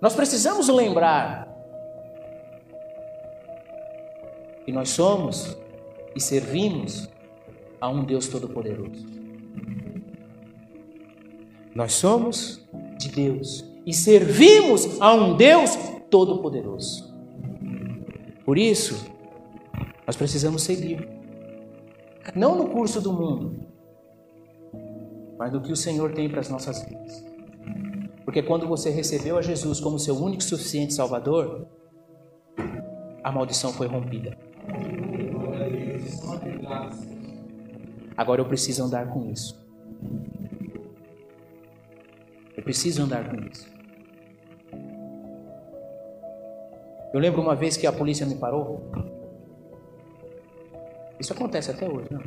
nós 0.00 0.14
precisamos 0.14 0.68
lembrar 0.68 1.46
que 4.64 4.72
nós 4.72 4.90
somos 4.90 5.56
e 6.14 6.20
servimos 6.20 7.08
a 7.80 7.88
um 7.88 8.04
Deus 8.04 8.28
Todo-Poderoso. 8.28 9.06
Nós 11.74 11.92
somos 11.92 12.66
de 12.98 13.08
Deus 13.10 13.64
e 13.86 13.92
servimos 13.92 15.00
a 15.00 15.12
um 15.14 15.36
Deus 15.36 15.76
Todo-Poderoso. 16.10 17.10
Por 18.44 18.58
isso, 18.58 19.06
nós 20.06 20.16
precisamos 20.16 20.62
seguir. 20.62 21.08
Não 22.34 22.54
no 22.54 22.68
curso 22.68 23.00
do 23.00 23.12
mundo, 23.12 23.66
mas 25.38 25.52
no 25.52 25.60
que 25.60 25.72
o 25.72 25.76
Senhor 25.76 26.12
tem 26.12 26.28
para 26.28 26.40
as 26.40 26.48
nossas 26.48 26.84
vidas. 26.84 27.29
Porque 28.24 28.42
quando 28.42 28.66
você 28.66 28.90
recebeu 28.90 29.38
a 29.38 29.42
Jesus 29.42 29.80
como 29.80 29.98
seu 29.98 30.16
único 30.16 30.42
e 30.42 30.44
suficiente 30.44 30.94
Salvador, 30.94 31.66
a 33.22 33.32
maldição 33.32 33.72
foi 33.72 33.86
rompida. 33.86 34.36
Agora 38.16 38.40
eu 38.40 38.46
preciso 38.46 38.84
andar 38.84 39.08
com 39.08 39.30
isso. 39.30 39.58
Eu 42.56 42.62
preciso 42.62 43.02
andar 43.02 43.28
com 43.28 43.36
isso. 43.46 43.68
Eu 47.12 47.18
lembro 47.18 47.40
uma 47.40 47.56
vez 47.56 47.76
que 47.76 47.86
a 47.86 47.92
polícia 47.92 48.24
me 48.24 48.36
parou. 48.36 48.90
Isso 51.18 51.32
acontece 51.32 51.70
até 51.70 51.88
hoje, 51.88 52.08
né? 52.12 52.20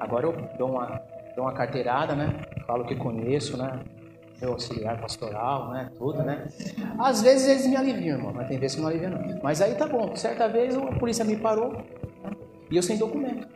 Agora 0.00 0.26
eu 0.26 0.34
dou 0.56 0.70
uma, 0.70 1.02
dou 1.36 1.44
uma 1.44 1.52
carteirada, 1.52 2.14
né? 2.14 2.40
Falo 2.66 2.86
que 2.86 2.96
conheço, 2.96 3.56
né? 3.56 3.84
Meu 4.40 4.52
auxiliar 4.52 5.00
pastoral, 5.00 5.70
né? 5.70 5.90
Tudo, 5.98 6.22
né? 6.22 6.46
Às 6.98 7.22
vezes 7.22 7.48
eles 7.48 7.66
me 7.66 7.76
aliviam, 7.76 8.18
irmão, 8.18 8.32
mas 8.32 8.48
tem 8.48 8.58
vezes 8.58 8.76
que 8.76 8.82
não 8.82 8.88
aliviam, 8.88 9.10
não. 9.10 9.40
Mas 9.42 9.60
aí 9.60 9.74
tá 9.74 9.86
bom. 9.86 10.14
Certa 10.14 10.48
vez 10.48 10.76
a 10.76 10.80
polícia 10.92 11.24
me 11.24 11.36
parou 11.36 11.82
e 12.70 12.76
eu 12.76 12.82
sem 12.82 12.96
documento 12.96 13.48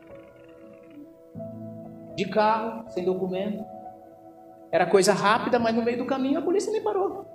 de 2.16 2.26
carro, 2.26 2.84
sem 2.90 3.04
documento. 3.04 3.64
Era 4.70 4.86
coisa 4.86 5.12
rápida, 5.12 5.58
mas 5.58 5.74
no 5.74 5.82
meio 5.82 5.98
do 5.98 6.06
caminho 6.06 6.38
a 6.38 6.42
polícia 6.42 6.72
me 6.72 6.80
parou. 6.80 7.26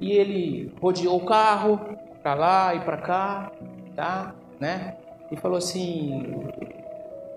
E 0.00 0.12
ele 0.12 0.72
rodeou 0.80 1.16
o 1.16 1.26
carro 1.26 1.80
para 2.22 2.34
lá 2.34 2.74
e 2.74 2.80
para 2.80 2.96
cá, 2.98 3.52
tá? 3.94 4.34
Né? 4.60 4.96
E 5.30 5.36
falou 5.36 5.58
assim: 5.58 6.44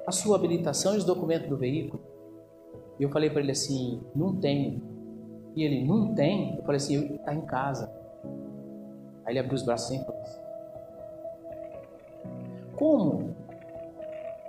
a 0.05 0.11
sua 0.11 0.37
habilitação 0.37 0.93
e 0.93 0.97
os 0.97 1.03
documentos 1.03 1.49
do 1.49 1.57
veículo. 1.57 2.10
E 3.01 3.03
eu 3.03 3.09
falei 3.09 3.31
para 3.31 3.41
ele 3.41 3.49
assim: 3.49 3.99
não 4.15 4.39
tenho. 4.39 4.79
E 5.55 5.63
ele: 5.63 5.83
não 5.83 6.13
tem? 6.13 6.55
Eu 6.55 6.61
falei 6.61 6.77
assim: 6.77 7.15
está 7.15 7.33
em 7.33 7.41
casa. 7.41 7.91
Aí 9.25 9.33
ele 9.33 9.39
abriu 9.39 9.55
os 9.55 9.63
braços 9.63 9.87
assim 9.87 9.99
e 9.99 10.05
falou 10.05 10.21
assim: 10.21 10.39
como 12.75 13.35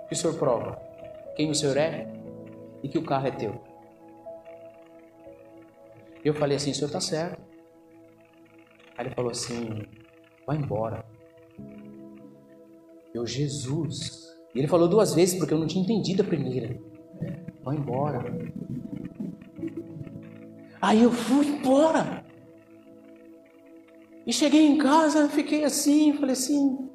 que 0.07 0.13
o 0.13 0.15
senhor 0.15 0.37
prova 0.37 0.79
quem 1.35 1.49
o 1.49 1.55
senhor 1.55 1.77
é 1.77 2.07
e 2.83 2.87
que 2.87 2.99
o 2.99 3.03
carro 3.03 3.25
é 3.25 3.31
teu. 3.31 3.59
Eu 6.23 6.35
falei 6.35 6.57
assim, 6.57 6.69
o 6.69 6.75
senhor 6.75 6.87
está 6.87 7.01
certo. 7.01 7.41
Aí 8.95 9.07
ele 9.07 9.15
falou 9.15 9.31
assim, 9.31 9.83
vai 10.45 10.57
embora. 10.57 11.03
Eu, 13.15 13.25
Jesus. 13.25 14.31
E 14.53 14.59
ele 14.59 14.67
falou 14.67 14.87
duas 14.87 15.15
vezes 15.15 15.39
porque 15.39 15.55
eu 15.55 15.57
não 15.57 15.65
tinha 15.65 15.83
entendido 15.83 16.21
a 16.21 16.25
primeira. 16.25 16.79
Vai 17.63 17.75
embora. 17.75 18.23
Aí 20.81 21.03
eu 21.03 21.11
fui 21.11 21.47
embora. 21.47 22.23
E 24.25 24.31
cheguei 24.31 24.65
em 24.67 24.77
casa, 24.77 25.27
fiquei 25.29 25.63
assim, 25.63 26.13
falei 26.13 26.33
assim, 26.33 26.89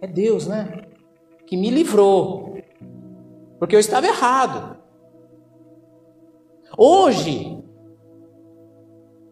é 0.00 0.06
Deus, 0.06 0.46
né? 0.46 0.86
que 1.46 1.56
me 1.56 1.70
livrou, 1.70 2.58
porque 3.58 3.74
eu 3.74 3.80
estava 3.80 4.06
errado. 4.06 4.76
Hoje, 6.76 7.62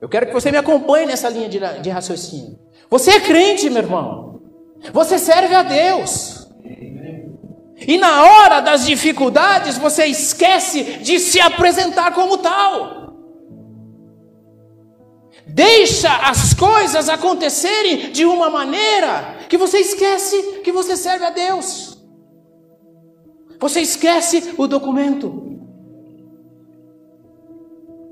eu 0.00 0.08
quero 0.08 0.26
que 0.26 0.32
você 0.32 0.50
me 0.50 0.56
acompanhe 0.56 1.06
nessa 1.06 1.28
linha 1.28 1.48
de, 1.48 1.58
de 1.82 1.90
raciocínio. 1.90 2.58
Você 2.88 3.10
é 3.10 3.20
crente, 3.20 3.68
meu 3.68 3.82
irmão. 3.82 4.40
Você 4.92 5.18
serve 5.18 5.54
a 5.54 5.62
Deus. 5.62 6.43
E 7.86 7.98
na 7.98 8.22
hora 8.24 8.60
das 8.60 8.86
dificuldades, 8.86 9.76
você 9.76 10.06
esquece 10.06 10.98
de 10.98 11.18
se 11.18 11.40
apresentar 11.40 12.14
como 12.14 12.38
tal. 12.38 13.04
Deixa 15.46 16.08
as 16.28 16.54
coisas 16.54 17.08
acontecerem 17.08 18.10
de 18.10 18.24
uma 18.24 18.48
maneira 18.48 19.46
que 19.48 19.58
você 19.58 19.78
esquece 19.78 20.60
que 20.62 20.72
você 20.72 20.96
serve 20.96 21.24
a 21.24 21.30
Deus. 21.30 22.02
Você 23.60 23.80
esquece 23.80 24.54
o 24.58 24.66
documento. 24.66 25.42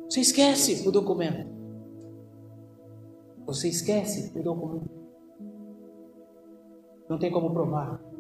Você 0.04 0.20
esquece 0.20 0.87
o 0.87 0.92
documento. 0.92 1.50
Você 3.46 3.68
esquece 3.68 4.32
o 4.38 4.42
documento. 4.42 4.90
Não 7.08 7.18
tem 7.18 7.30
como 7.30 7.52
provar. 7.52 8.12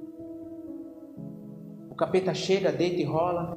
Capeta 2.02 2.34
chega, 2.34 2.72
deita 2.72 3.00
e 3.00 3.04
rola. 3.04 3.56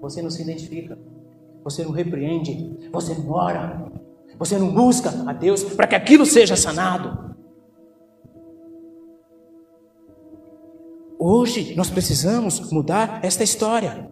Você 0.00 0.22
não 0.22 0.30
se 0.30 0.40
identifica. 0.40 0.96
Você 1.64 1.82
não 1.82 1.90
repreende. 1.90 2.88
Você 2.92 3.12
não 3.14 3.30
ora. 3.32 3.90
Você 4.38 4.56
não 4.56 4.72
busca 4.72 5.10
a 5.28 5.32
Deus 5.32 5.64
para 5.64 5.88
que 5.88 5.96
aquilo 5.96 6.24
seja 6.24 6.54
sanado. 6.54 7.34
Hoje 11.18 11.74
nós 11.74 11.90
precisamos 11.90 12.70
mudar 12.70 13.18
esta 13.24 13.42
história. 13.42 14.08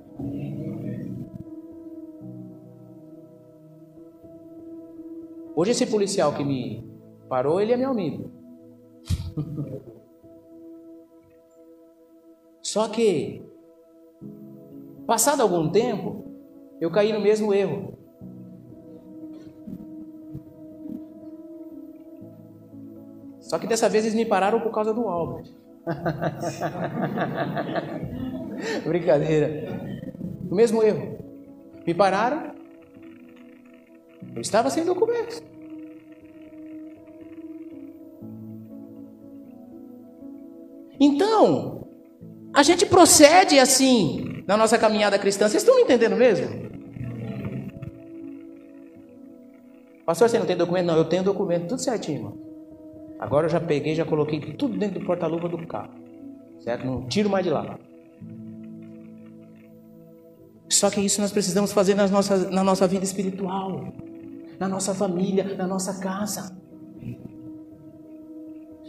Hoje 5.54 5.70
esse 5.70 5.86
policial 5.86 6.34
que 6.34 6.44
me 6.44 6.84
parou, 7.28 7.60
ele 7.60 7.72
é 7.72 7.76
meu 7.76 7.90
amigo. 7.90 8.32
Só 12.66 12.88
que, 12.88 13.40
passado 15.06 15.40
algum 15.40 15.70
tempo, 15.70 16.24
eu 16.80 16.90
caí 16.90 17.12
no 17.12 17.20
mesmo 17.20 17.54
erro. 17.54 17.96
Só 23.38 23.56
que 23.60 23.68
dessa 23.68 23.88
vez 23.88 24.04
eles 24.04 24.16
me 24.16 24.26
pararam 24.26 24.60
por 24.60 24.72
causa 24.72 24.92
do 24.92 25.06
Albert. 25.06 25.48
Brincadeira. 28.84 30.12
O 30.50 30.54
mesmo 30.56 30.82
erro. 30.82 31.18
Me 31.86 31.94
pararam. 31.94 32.52
Eu 34.34 34.40
estava 34.40 34.70
sem 34.70 34.84
documentos. 34.84 35.40
Então, 40.98 41.75
a 42.56 42.62
gente 42.62 42.86
procede 42.86 43.58
assim 43.58 44.42
na 44.46 44.56
nossa 44.56 44.78
caminhada 44.78 45.18
cristã. 45.18 45.46
Vocês 45.46 45.62
estão 45.62 45.76
me 45.76 45.82
entendendo 45.82 46.16
mesmo? 46.16 46.48
Pastor, 50.06 50.26
você 50.26 50.38
não 50.38 50.46
tem 50.46 50.56
documento? 50.56 50.86
Não, 50.86 50.96
eu 50.96 51.04
tenho 51.04 51.22
documento, 51.22 51.68
tudo 51.68 51.82
certinho, 51.82 52.16
irmão. 52.16 52.38
Agora 53.18 53.44
eu 53.44 53.50
já 53.50 53.60
peguei, 53.60 53.94
já 53.94 54.06
coloquei 54.06 54.40
tudo 54.54 54.78
dentro 54.78 55.00
do 55.00 55.04
porta-luva 55.04 55.50
do 55.50 55.66
carro. 55.66 55.92
Certo? 56.60 56.86
Não 56.86 57.06
tiro 57.06 57.28
mais 57.28 57.44
de 57.44 57.50
lá. 57.50 57.78
Só 60.70 60.88
que 60.88 61.02
isso 61.02 61.20
nós 61.20 61.32
precisamos 61.32 61.72
fazer 61.72 61.94
nas 61.94 62.10
nossas, 62.10 62.48
na 62.50 62.64
nossa 62.64 62.86
vida 62.86 63.04
espiritual, 63.04 63.92
na 64.58 64.66
nossa 64.66 64.94
família, 64.94 65.54
na 65.58 65.66
nossa 65.66 66.00
casa. 66.00 66.56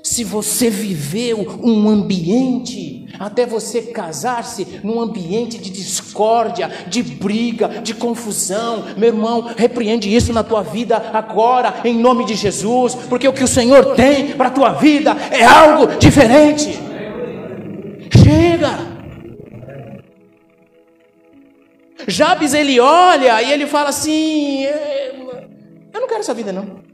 Se 0.07 0.23
você 0.23 0.69
viveu 0.69 1.59
um 1.61 1.89
ambiente, 1.89 3.05
até 3.19 3.45
você 3.45 3.81
casar-se 3.81 4.79
num 4.81 5.01
ambiente 5.01 5.57
de 5.57 5.69
discórdia, 5.69 6.71
de 6.87 7.03
briga, 7.03 7.81
de 7.83 7.93
confusão, 7.93 8.85
meu 8.95 9.09
irmão, 9.09 9.51
repreende 9.57 10.15
isso 10.15 10.31
na 10.31 10.45
tua 10.45 10.63
vida 10.63 10.95
agora, 11.13 11.81
em 11.83 11.99
nome 11.99 12.23
de 12.23 12.35
Jesus, 12.35 12.95
porque 12.95 13.27
o 13.27 13.33
que 13.33 13.43
o 13.43 13.47
Senhor 13.49 13.95
tem 13.95 14.29
para 14.31 14.47
a 14.47 14.51
tua 14.51 14.69
vida 14.75 15.11
é 15.29 15.43
algo 15.43 15.97
diferente. 15.97 16.79
Chega! 18.23 18.79
Jabes 22.07 22.53
ele 22.53 22.79
olha 22.79 23.41
e 23.41 23.51
ele 23.51 23.67
fala 23.67 23.89
assim: 23.89 24.63
Eu 25.93 25.99
não 25.99 26.07
quero 26.07 26.21
essa 26.21 26.33
vida, 26.33 26.53
não. 26.53 26.86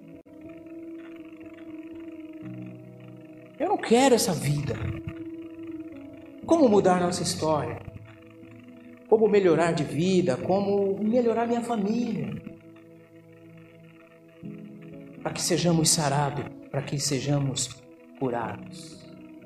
Eu 3.63 3.69
não 3.69 3.77
quero 3.77 4.13
essa 4.13 4.33
vida. 4.33 4.75
Como 6.45 6.67
mudar 6.67 6.99
nossa 6.99 7.23
história? 7.23 7.79
Como 9.07 9.25
melhorar 9.29 9.71
de 9.71 9.85
vida? 9.85 10.35
Como 10.35 11.01
melhorar 11.01 11.47
minha 11.47 11.61
família? 11.61 12.29
Para 15.21 15.31
que 15.31 15.41
sejamos 15.41 15.91
sarados, 15.91 16.43
para 16.69 16.81
que 16.81 16.99
sejamos 16.99 17.69
curados. 18.19 19.01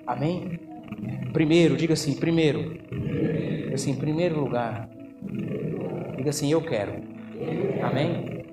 Amém? 0.08 0.60
Primeiro, 1.32 1.78
diga 1.78 1.94
assim, 1.94 2.16
primeiro. 2.16 2.74
Diga 2.90 3.76
assim, 3.76 3.92
em 3.92 3.98
primeiro 3.98 4.40
lugar. 4.40 4.90
Diga 6.18 6.32
assim, 6.32 6.52
eu 6.52 6.64
quero. 6.64 7.04
Amém? 7.84 8.44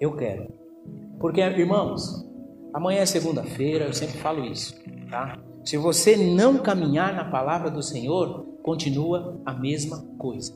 Eu 0.00 0.14
quero. 0.14 0.46
Porque, 1.18 1.40
irmãos, 1.40 2.24
Amanhã 2.76 3.00
é 3.00 3.06
segunda-feira, 3.06 3.86
eu 3.86 3.94
sempre 3.94 4.18
falo 4.18 4.44
isso, 4.44 4.74
tá? 5.08 5.38
Se 5.64 5.78
você 5.78 6.14
não 6.14 6.58
caminhar 6.58 7.14
na 7.14 7.24
palavra 7.24 7.70
do 7.70 7.82
Senhor, 7.82 8.44
continua 8.62 9.40
a 9.46 9.54
mesma 9.54 10.04
coisa. 10.18 10.52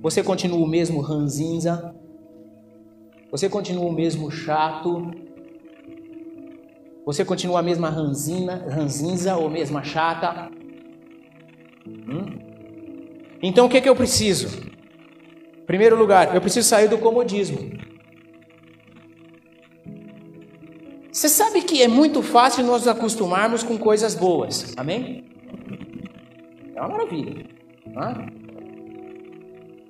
Você 0.00 0.22
continua 0.22 0.64
o 0.64 0.66
mesmo 0.66 1.02
ranzinza, 1.02 1.94
você 3.30 3.50
continua 3.50 3.84
o 3.84 3.92
mesmo 3.92 4.30
chato, 4.30 5.10
você 7.04 7.22
continua 7.22 7.60
a 7.60 7.62
mesma 7.62 7.90
ranzina, 7.90 8.64
ranzinza 8.70 9.36
ou 9.36 9.50
mesma 9.50 9.84
chata. 9.84 10.50
Hum? 11.86 12.38
Então 13.42 13.66
o 13.66 13.68
que, 13.68 13.82
que 13.82 13.88
eu 13.90 13.94
preciso? 13.94 14.58
Primeiro 15.66 15.98
lugar, 15.98 16.34
eu 16.34 16.40
preciso 16.40 16.66
sair 16.66 16.88
do 16.88 16.96
comodismo. 16.96 17.76
Você 21.16 21.30
sabe 21.30 21.62
que 21.62 21.82
é 21.82 21.88
muito 21.88 22.22
fácil 22.22 22.62
nós 22.62 22.84
nos 22.84 22.88
acostumarmos 22.88 23.62
com 23.62 23.78
coisas 23.78 24.14
boas, 24.14 24.74
amém? 24.76 25.24
É 26.74 26.78
uma 26.78 26.90
maravilha. 26.90 27.46
Não 27.86 28.02
é? 28.02 28.26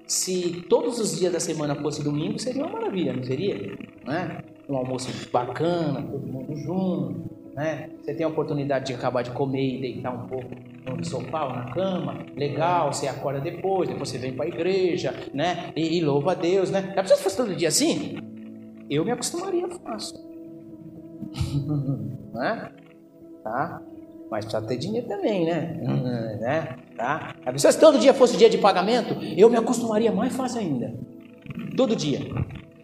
Se 0.06 0.64
todos 0.68 1.00
os 1.00 1.18
dias 1.18 1.32
da 1.32 1.40
semana 1.40 1.74
fosse 1.74 2.00
domingo, 2.00 2.38
seria 2.38 2.64
uma 2.64 2.74
maravilha, 2.74 3.12
não 3.12 3.24
seria? 3.24 3.76
Não 4.04 4.14
é? 4.14 4.44
Um 4.68 4.76
almoço 4.76 5.10
bacana, 5.32 6.00
todo 6.00 6.24
mundo 6.24 6.56
junto, 6.58 7.28
né? 7.56 7.90
Você 8.00 8.14
tem 8.14 8.24
a 8.24 8.28
oportunidade 8.28 8.86
de 8.86 8.94
acabar 8.94 9.22
de 9.22 9.32
comer 9.32 9.78
e 9.78 9.80
deitar 9.80 10.12
um 10.12 10.28
pouco 10.28 10.54
no 10.96 11.04
sofá 11.04 11.46
ou 11.46 11.54
na 11.54 11.72
cama, 11.72 12.24
legal, 12.36 12.92
você 12.92 13.08
acorda 13.08 13.40
depois, 13.40 13.88
depois 13.88 14.10
você 14.10 14.16
vem 14.18 14.32
para 14.32 14.44
a 14.44 14.48
igreja, 14.48 15.12
né? 15.34 15.72
E, 15.74 15.98
e, 15.98 16.00
louva 16.00 16.30
a 16.30 16.34
Deus, 16.36 16.70
né? 16.70 16.92
Já 16.94 17.02
precisa 17.02 17.20
fosse 17.20 17.36
todo 17.36 17.56
dia 17.56 17.66
assim? 17.66 18.16
Eu 18.88 19.04
me 19.04 19.10
acostumaria 19.10 19.66
fácil. 19.82 20.25
né? 22.34 22.70
Tá? 23.42 23.82
Mas 24.30 24.44
precisa 24.44 24.66
ter 24.66 24.76
dinheiro 24.76 25.06
também, 25.06 25.44
né? 25.44 25.80
Hum, 25.82 26.02
né? 26.40 26.76
Tá? 26.96 27.34
Se 27.56 27.78
todo 27.78 27.98
dia 27.98 28.12
fosse 28.12 28.36
dia 28.36 28.50
de 28.50 28.58
pagamento, 28.58 29.14
eu 29.36 29.48
me 29.48 29.56
acostumaria 29.56 30.10
mais 30.10 30.34
fácil 30.34 30.60
ainda. 30.60 30.92
Todo 31.76 31.94
dia. 31.94 32.20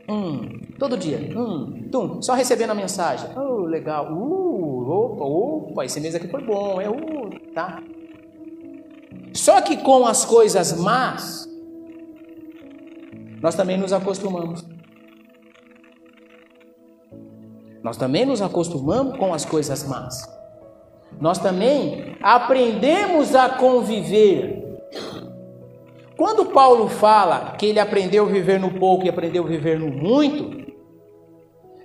Hum, 0.08 0.60
todo 0.78 0.96
dia. 0.96 1.18
Hum, 1.36 1.88
tum, 1.90 2.22
só 2.22 2.34
recebendo 2.34 2.70
a 2.70 2.74
mensagem. 2.74 3.28
Oh, 3.36 3.62
legal. 3.62 4.12
Uh, 4.12 4.88
opa, 4.88 5.24
opa, 5.24 5.84
esse 5.84 6.00
mês 6.00 6.14
aqui 6.14 6.28
foi 6.28 6.44
bom. 6.44 6.80
É, 6.80 6.88
uh, 6.88 7.30
tá? 7.54 7.82
Só 9.34 9.60
que 9.62 9.78
com 9.78 10.06
as 10.06 10.24
coisas 10.24 10.78
más, 10.78 11.48
nós 13.40 13.54
também 13.54 13.78
nos 13.78 13.92
acostumamos. 13.92 14.64
Nós 17.82 17.96
também 17.96 18.24
nos 18.24 18.40
acostumamos 18.40 19.16
com 19.18 19.34
as 19.34 19.44
coisas 19.44 19.86
más. 19.86 20.28
Nós 21.20 21.38
também 21.38 22.16
aprendemos 22.22 23.34
a 23.34 23.48
conviver. 23.48 24.80
Quando 26.16 26.46
Paulo 26.46 26.88
fala 26.88 27.56
que 27.58 27.66
ele 27.66 27.80
aprendeu 27.80 28.24
a 28.24 28.28
viver 28.28 28.60
no 28.60 28.72
pouco 28.78 29.04
e 29.04 29.08
aprendeu 29.08 29.44
a 29.44 29.48
viver 29.48 29.78
no 29.78 29.88
muito, 29.88 30.62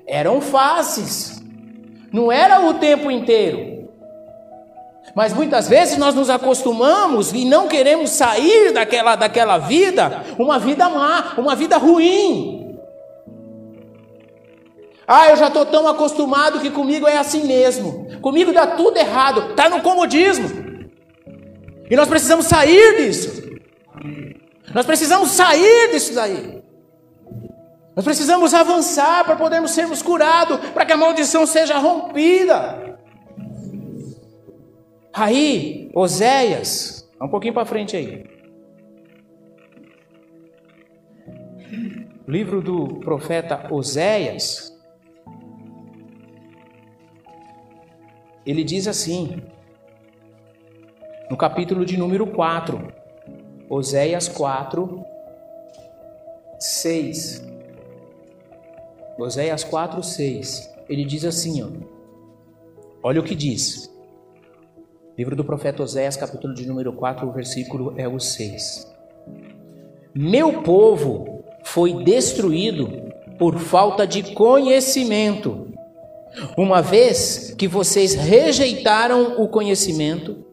eram 0.05 0.39
fases, 0.39 1.43
não 2.11 2.31
era 2.31 2.65
o 2.67 2.75
tempo 2.75 3.09
inteiro. 3.09 3.89
Mas 5.15 5.33
muitas 5.33 5.67
vezes 5.67 5.97
nós 5.97 6.13
nos 6.13 6.29
acostumamos 6.29 7.33
e 7.33 7.43
não 7.43 7.67
queremos 7.67 8.11
sair 8.11 8.71
daquela, 8.71 9.15
daquela 9.15 9.57
vida, 9.57 10.23
uma 10.37 10.59
vida 10.59 10.87
má, 10.89 11.33
uma 11.37 11.55
vida 11.55 11.77
ruim. 11.77 12.56
Ah, 15.07 15.29
eu 15.29 15.37
já 15.37 15.47
estou 15.47 15.65
tão 15.65 15.87
acostumado 15.87 16.59
que 16.59 16.69
comigo 16.69 17.07
é 17.07 17.17
assim 17.17 17.45
mesmo. 17.45 18.07
Comigo 18.21 18.51
dá 18.51 18.67
tudo 18.67 18.97
errado. 18.97 19.51
Está 19.51 19.69
no 19.69 19.81
comodismo. 19.81 20.49
E 21.89 21.95
nós 21.95 22.09
precisamos 22.09 22.45
sair 22.45 22.97
disso. 22.97 23.47
Nós 24.73 24.85
precisamos 24.85 25.29
sair 25.31 25.91
disso 25.91 26.13
daí. 26.13 26.61
Nós 27.95 28.03
precisamos 28.03 28.53
avançar 28.53 29.23
para 29.23 29.35
podermos 29.35 29.71
sermos 29.71 30.01
curados, 30.01 30.59
para 30.71 30.85
que 30.85 30.93
a 30.93 30.97
maldição 30.97 31.47
seja 31.47 31.77
rompida. 31.77 32.99
Aí, 35.13 35.89
Oséias, 35.95 37.09
um 37.19 37.29
pouquinho 37.29 37.53
para 37.53 37.65
frente 37.65 37.95
aí. 37.95 38.37
livro 42.27 42.61
do 42.61 42.99
profeta 42.99 43.73
Oséias, 43.73 44.76
ele 48.47 48.63
diz 48.63 48.87
assim: 48.87 49.41
no 51.29 51.35
capítulo 51.35 51.85
de 51.85 51.97
número 51.97 52.25
4. 52.25 52.93
Oséias 53.69 54.29
4, 54.29 55.03
6. 56.57 57.45
Oséias 59.19 59.63
4, 59.65 60.01
6. 60.01 60.75
Ele 60.87 61.03
diz 61.03 61.25
assim, 61.25 61.61
ó. 61.61 61.67
Olha 63.03 63.19
o 63.19 63.23
que 63.23 63.35
diz. 63.35 63.93
Livro 65.17 65.35
do 65.35 65.43
profeta 65.43 65.83
Oséias, 65.83 66.15
capítulo 66.15 66.53
de 66.53 66.65
número 66.65 66.93
4, 66.93 67.27
o 67.27 67.31
versículo 67.33 67.93
é 67.97 68.07
o 68.07 68.19
6. 68.19 68.89
Meu 70.15 70.61
povo 70.61 71.43
foi 71.63 72.03
destruído 72.05 72.87
por 73.37 73.59
falta 73.59 74.07
de 74.07 74.33
conhecimento. 74.33 75.66
Uma 76.57 76.81
vez 76.81 77.53
que 77.57 77.67
vocês 77.67 78.13
rejeitaram 78.13 79.41
o 79.41 79.47
conhecimento, 79.47 80.45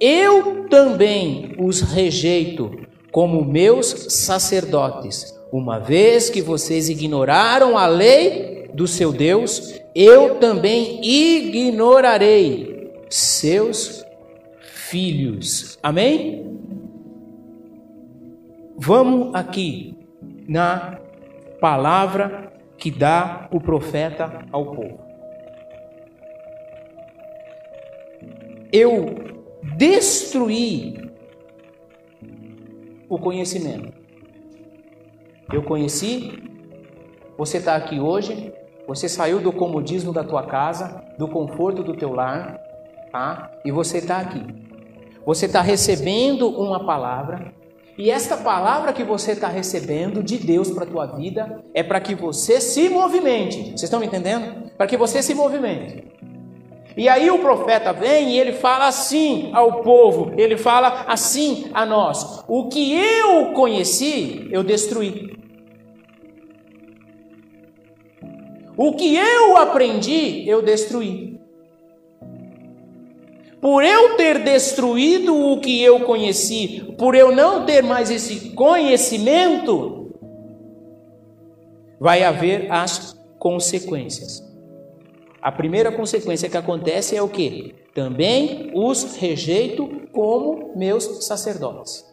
eu 0.00 0.66
também 0.68 1.54
os 1.58 1.80
rejeito 1.80 2.70
como 3.10 3.44
meus 3.44 3.86
sacerdotes. 4.08 5.32
Uma 5.52 5.78
vez 5.78 6.30
que 6.30 6.40
vocês 6.40 6.88
ignoraram 6.88 7.76
a 7.76 7.86
lei 7.86 8.70
do 8.72 8.88
seu 8.88 9.12
Deus, 9.12 9.74
eu 9.94 10.36
também 10.36 11.00
ignorarei 11.04 12.90
seus 13.10 14.02
filhos. 14.62 15.78
Amém? 15.82 16.58
Vamos 18.76 19.34
aqui 19.34 19.94
na 20.48 20.98
palavra 21.60 22.52
que 22.76 22.90
dá 22.90 23.48
o 23.52 23.60
profeta 23.60 24.44
ao 24.50 24.74
povo. 24.74 25.01
Eu 28.72 29.14
destruí 29.76 30.96
o 33.06 33.18
conhecimento. 33.18 33.92
Eu 35.52 35.62
conheci, 35.62 36.42
você 37.36 37.58
está 37.58 37.76
aqui 37.76 38.00
hoje, 38.00 38.50
você 38.88 39.10
saiu 39.10 39.40
do 39.40 39.52
comodismo 39.52 40.10
da 40.10 40.24
tua 40.24 40.46
casa, 40.46 41.04
do 41.18 41.28
conforto 41.28 41.82
do 41.82 41.94
teu 41.94 42.14
lar, 42.14 42.58
tá? 43.12 43.50
E 43.62 43.70
você 43.70 43.98
está 43.98 44.18
aqui. 44.18 44.42
Você 45.26 45.44
está 45.44 45.60
recebendo 45.60 46.48
uma 46.48 46.86
palavra, 46.86 47.52
e 47.98 48.10
esta 48.10 48.38
palavra 48.38 48.92
que 48.92 49.04
você 49.04 49.32
está 49.32 49.48
recebendo 49.48 50.22
de 50.22 50.38
Deus 50.38 50.70
para 50.70 50.84
a 50.84 50.86
tua 50.86 51.06
vida 51.06 51.62
é 51.74 51.82
para 51.82 52.00
que 52.00 52.14
você 52.14 52.58
se 52.58 52.88
movimente. 52.88 53.64
Vocês 53.64 53.82
estão 53.82 54.00
me 54.00 54.06
entendendo? 54.06 54.70
Para 54.78 54.86
que 54.86 54.96
você 54.96 55.22
se 55.22 55.34
movimente. 55.34 56.11
E 56.96 57.08
aí 57.08 57.30
o 57.30 57.38
profeta 57.38 57.92
vem 57.92 58.30
e 58.30 58.38
ele 58.38 58.52
fala 58.52 58.86
assim 58.86 59.50
ao 59.52 59.82
povo, 59.82 60.32
ele 60.36 60.56
fala 60.56 61.04
assim 61.06 61.70
a 61.72 61.86
nós: 61.86 62.44
O 62.46 62.68
que 62.68 62.94
eu 62.94 63.52
conheci, 63.52 64.48
eu 64.50 64.62
destruí. 64.62 65.36
O 68.76 68.94
que 68.94 69.16
eu 69.16 69.56
aprendi, 69.56 70.48
eu 70.48 70.62
destruí. 70.62 71.40
Por 73.60 73.84
eu 73.84 74.16
ter 74.16 74.42
destruído 74.42 75.36
o 75.36 75.60
que 75.60 75.80
eu 75.80 76.00
conheci, 76.00 76.94
por 76.98 77.14
eu 77.14 77.30
não 77.30 77.64
ter 77.64 77.82
mais 77.82 78.10
esse 78.10 78.50
conhecimento, 78.50 80.10
vai 82.00 82.24
haver 82.24 82.70
as 82.72 83.16
consequências. 83.38 84.51
A 85.42 85.50
primeira 85.50 85.90
consequência 85.90 86.48
que 86.48 86.56
acontece 86.56 87.16
é 87.16 87.20
o 87.20 87.28
que? 87.28 87.74
Também 87.92 88.70
os 88.74 89.16
rejeito 89.16 90.08
como 90.12 90.72
meus 90.76 91.26
sacerdotes. 91.26 92.08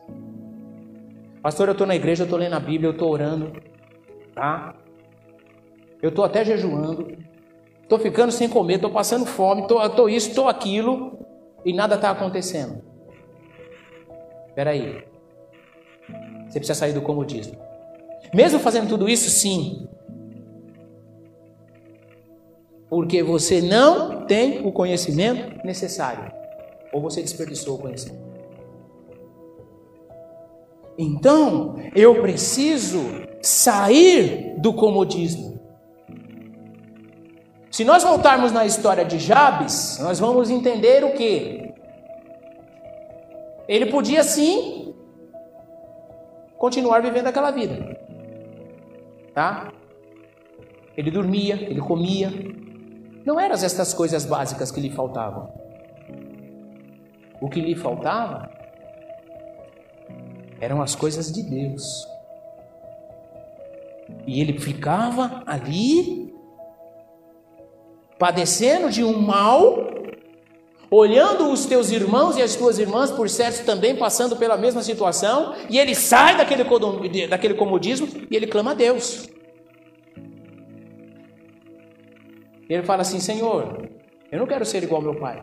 Pastor, 1.42 1.68
eu 1.68 1.74
estou 1.74 1.86
na 1.86 1.96
igreja, 1.96 2.24
eu 2.24 2.26
estou 2.26 2.40
lendo 2.40 2.56
a 2.56 2.60
Bíblia, 2.60 2.88
eu 2.88 2.94
estou 2.94 3.12
orando, 3.12 3.54
tá? 4.34 4.76
Eu 6.02 6.10
estou 6.10 6.26
até 6.26 6.44
jejuando, 6.44 7.16
estou 7.84 8.00
ficando 8.00 8.32
sem 8.32 8.50
comer, 8.50 8.76
estou 8.76 8.90
passando 8.90 9.26
fome, 9.26 9.62
estou 9.62 10.10
isso, 10.10 10.30
estou 10.30 10.50
aquilo, 10.50 11.20
e 11.64 11.72
nada 11.72 11.96
está 11.96 12.10
acontecendo. 12.10 12.82
Espera 14.48 14.72
aí. 14.72 15.04
Você 16.48 16.60
precisa 16.60 16.74
sair 16.74 16.94
do 16.94 17.02
comodismo. 17.02 17.58
Mesmo 18.34 18.60
fazendo 18.60 18.90
tudo 18.90 19.08
isso, 19.08 19.30
sim, 19.30 19.88
porque 22.90 23.22
você 23.22 23.62
não 23.62 24.26
tem 24.26 24.66
o 24.66 24.72
conhecimento 24.72 25.66
necessário, 25.66 26.32
ou 26.92 27.02
você 27.02 27.22
desperdiçou 27.22 27.76
o 27.76 27.80
conhecimento. 27.80 28.28
Então, 30.98 31.76
eu 31.96 32.22
preciso 32.22 33.00
sair 33.42 34.56
do 34.60 34.74
comodismo. 34.74 35.60
Se 37.72 37.86
nós 37.86 38.04
voltarmos 38.04 38.52
na 38.52 38.66
história 38.66 39.06
de 39.06 39.20
Jabes, 39.20 39.98
nós 40.02 40.20
vamos 40.20 40.50
entender 40.50 41.04
o 41.06 41.14
que? 41.14 41.72
Ele 43.68 43.86
podia 43.86 44.24
sim 44.24 44.94
continuar 46.58 47.02
vivendo 47.02 47.28
aquela 47.28 47.52
vida. 47.52 47.98
Tá? 49.34 49.72
Ele 50.98 51.10
dormia, 51.10 51.56
ele 51.56 51.80
comia, 51.80 52.30
não 53.30 53.40
eram 53.40 53.54
estas 53.54 53.94
coisas 53.94 54.26
básicas 54.26 54.72
que 54.72 54.82
lhe 54.82 54.90
faltavam. 54.90 55.54
O 57.40 57.48
que 57.48 57.62
lhe 57.62 57.76
faltava 57.76 58.50
eram 60.60 60.82
as 60.82 60.96
coisas 60.96 61.32
de 61.32 61.44
Deus. 61.44 61.84
E 64.26 64.42
ele 64.42 64.60
ficava 64.60 65.44
ali, 65.46 66.34
padecendo 68.18 68.90
de 68.90 69.04
um 69.04 69.22
mal, 69.22 69.78
olhando 70.90 71.52
os 71.52 71.68
teus 71.68 71.92
irmãos 71.92 72.36
e 72.36 72.42
as 72.42 72.56
tuas 72.56 72.80
irmãs, 72.80 73.12
por 73.12 73.30
certo, 73.30 73.64
também 73.64 73.96
passando 73.96 74.38
pela 74.38 74.58
mesma 74.58 74.82
situação, 74.82 75.54
e 75.70 75.78
ele 75.78 75.94
sai 75.94 76.36
daquele, 76.36 76.64
daquele 77.28 77.54
comodismo 77.54 78.08
e 78.32 78.36
ele 78.36 78.48
clama 78.48 78.72
a 78.72 78.74
Deus. 78.74 79.30
Ele 82.70 82.84
fala 82.84 83.02
assim: 83.02 83.20
Senhor, 83.20 83.90
eu 84.32 84.40
não 84.40 84.46
quero 84.46 84.64
ser 84.64 84.84
igual 84.84 85.02
ao 85.02 85.12
meu 85.12 85.20
pai. 85.20 85.42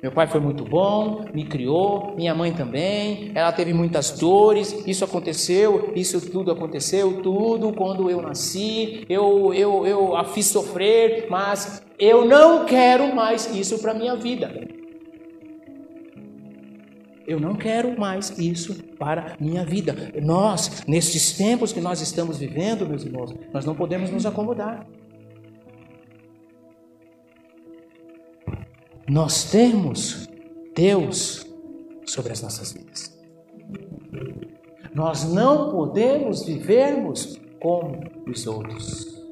Meu 0.00 0.12
pai 0.12 0.28
foi 0.28 0.40
muito 0.40 0.64
bom, 0.64 1.24
me 1.34 1.44
criou, 1.44 2.14
minha 2.14 2.32
mãe 2.32 2.52
também. 2.52 3.32
Ela 3.34 3.50
teve 3.50 3.72
muitas 3.72 4.12
dores. 4.12 4.86
Isso 4.86 5.04
aconteceu, 5.04 5.92
isso 5.96 6.30
tudo 6.30 6.52
aconteceu, 6.52 7.20
tudo 7.20 7.72
quando 7.72 8.08
eu 8.08 8.22
nasci. 8.22 9.04
Eu, 9.08 9.52
eu, 9.52 9.84
eu 9.84 10.16
a 10.16 10.22
fiz 10.24 10.46
sofrer, 10.46 11.26
mas 11.28 11.82
eu 11.98 12.24
não 12.24 12.64
quero 12.64 13.12
mais 13.12 13.52
isso 13.52 13.80
para 13.80 13.92
minha 13.92 14.14
vida. 14.14 14.52
Eu 17.28 17.38
não 17.38 17.54
quero 17.54 17.94
mais 18.00 18.30
isso 18.38 18.82
para 18.94 19.36
minha 19.38 19.62
vida. 19.62 19.94
Nós, 20.22 20.82
nesses 20.88 21.36
tempos 21.36 21.74
que 21.74 21.80
nós 21.80 22.00
estamos 22.00 22.38
vivendo, 22.38 22.88
meus 22.88 23.04
irmãos, 23.04 23.34
nós 23.52 23.66
não 23.66 23.74
podemos 23.74 24.10
nos 24.10 24.24
acomodar. 24.24 24.86
Nós 29.06 29.50
temos 29.50 30.26
Deus 30.74 31.46
sobre 32.06 32.32
as 32.32 32.40
nossas 32.40 32.72
vidas. 32.72 33.20
Nós 34.94 35.30
não 35.30 35.70
podemos 35.70 36.46
vivermos 36.46 37.38
como 37.60 38.00
os 38.26 38.46
outros, 38.46 39.22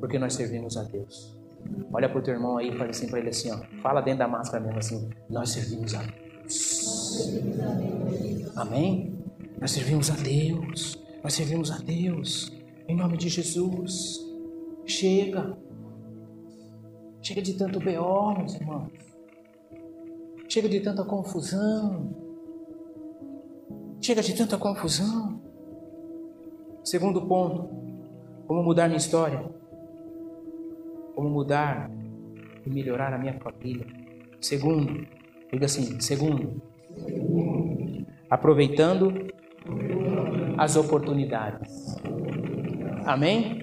porque 0.00 0.18
nós 0.18 0.34
servimos 0.34 0.76
a 0.76 0.82
Deus. 0.82 1.38
Olha 1.92 2.08
para 2.08 2.18
o 2.18 2.22
teu 2.22 2.34
irmão 2.34 2.58
aí 2.58 2.70
e 2.70 2.76
fala 2.76 2.90
assim 2.90 3.08
para 3.08 3.20
ele 3.20 3.28
assim, 3.28 3.52
ó, 3.52 3.60
fala 3.80 4.00
dentro 4.00 4.18
da 4.18 4.28
máscara 4.28 4.64
mesmo 4.64 4.80
assim, 4.80 5.08
nós 5.30 5.50
servimos 5.50 5.94
a 5.94 6.02
Deus. 6.02 6.21
Amém? 8.56 9.14
Nós 9.60 9.70
servimos 9.70 10.10
a 10.10 10.14
Deus. 10.14 11.02
Nós 11.22 11.34
servimos 11.34 11.70
a 11.70 11.78
Deus. 11.78 12.52
Em 12.88 12.96
nome 12.96 13.16
de 13.16 13.28
Jesus. 13.28 14.20
Chega. 14.84 15.56
Chega 17.20 17.40
de 17.40 17.54
tanto 17.54 17.78
B.O., 17.78 18.34
meus 18.34 18.54
irmãos. 18.54 18.90
Chega 20.48 20.68
de 20.68 20.80
tanta 20.80 21.04
confusão. 21.04 22.14
Chega 24.00 24.20
de 24.20 24.34
tanta 24.34 24.58
confusão. 24.58 25.40
Segundo 26.84 27.22
ponto, 27.22 27.68
como 28.46 28.62
mudar 28.62 28.88
minha 28.88 28.98
história? 28.98 29.48
Como 31.14 31.30
mudar 31.30 31.88
e 32.66 32.68
melhorar 32.68 33.14
a 33.14 33.18
minha 33.18 33.38
família? 33.38 33.86
Segundo, 34.40 35.06
Diga 35.52 35.66
assim: 35.66 36.00
segundo, 36.00 36.62
aproveitando 38.30 39.26
as 40.56 40.76
oportunidades. 40.76 41.94
Amém? 43.04 43.60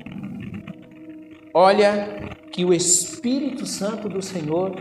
Olha 1.52 2.30
que 2.52 2.64
o 2.64 2.74
Espírito 2.74 3.66
Santo 3.66 4.08
do 4.08 4.22
Senhor 4.22 4.76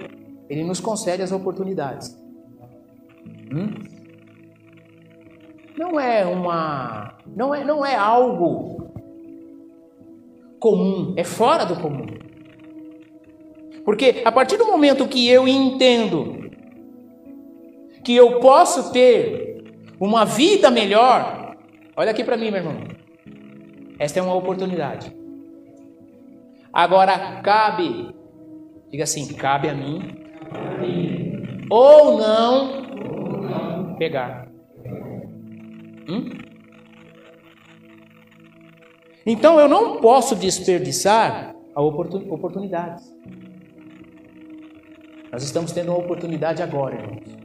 Ele 0.50 0.64
nos 0.64 0.80
concede 0.80 1.22
as 1.22 1.32
oportunidades. 1.32 2.14
Hum? 3.50 3.70
Não 5.78 5.98
é 5.98 6.26
uma, 6.26 7.16
não 7.26 7.54
é, 7.54 7.64
não 7.64 7.86
é 7.86 7.94
algo 7.94 8.92
comum, 10.60 11.14
é 11.16 11.24
fora 11.24 11.64
do 11.64 11.76
comum. 11.76 12.06
Porque 13.84 14.22
a 14.24 14.30
partir 14.30 14.58
do 14.58 14.66
momento 14.66 15.08
que 15.08 15.26
eu 15.28 15.48
entendo 15.48 16.38
que 18.08 18.16
eu 18.16 18.40
posso 18.40 18.90
ter 18.90 19.62
uma 20.00 20.24
vida 20.24 20.70
melhor, 20.70 21.54
olha 21.94 22.10
aqui 22.10 22.24
para 22.24 22.38
mim, 22.38 22.50
meu 22.50 22.60
irmão. 22.60 22.78
Esta 23.98 24.18
é 24.18 24.22
uma 24.22 24.34
oportunidade. 24.34 25.14
Agora 26.72 27.42
cabe, 27.42 28.14
diga 28.90 29.04
assim, 29.04 29.30
cabe 29.34 29.68
a 29.68 29.74
mim, 29.74 30.16
ou 31.68 32.16
não 32.16 33.94
pegar. 33.98 34.48
Hum? 36.08 36.30
Então 39.26 39.60
eu 39.60 39.68
não 39.68 40.00
posso 40.00 40.34
desperdiçar 40.34 41.54
a 41.74 41.82
oportunidade. 41.82 43.02
Nós 45.30 45.42
estamos 45.42 45.72
tendo 45.72 45.90
uma 45.90 45.98
oportunidade 45.98 46.62
agora, 46.62 46.94
irmãos. 46.94 47.38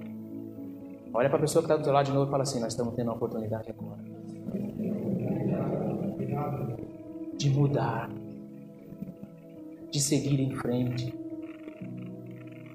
Olha 1.14 1.30
para 1.30 1.38
a 1.38 1.42
pessoa 1.42 1.62
que 1.62 1.68
está 1.68 1.78
do 1.78 1.84
seu 1.84 1.94
lado 1.94 2.08
de 2.08 2.12
novo 2.12 2.28
e 2.28 2.32
fala 2.32 2.44
assim: 2.44 2.60
Nós 2.60 2.74
estamos 2.74 2.96
tendo 2.96 3.08
uma 3.08 3.16
oportunidade 3.16 3.70
agora 3.70 4.02
de 7.38 7.50
mudar, 7.50 8.10
de 9.92 10.00
seguir 10.00 10.40
em 10.40 10.52
frente, 10.56 11.14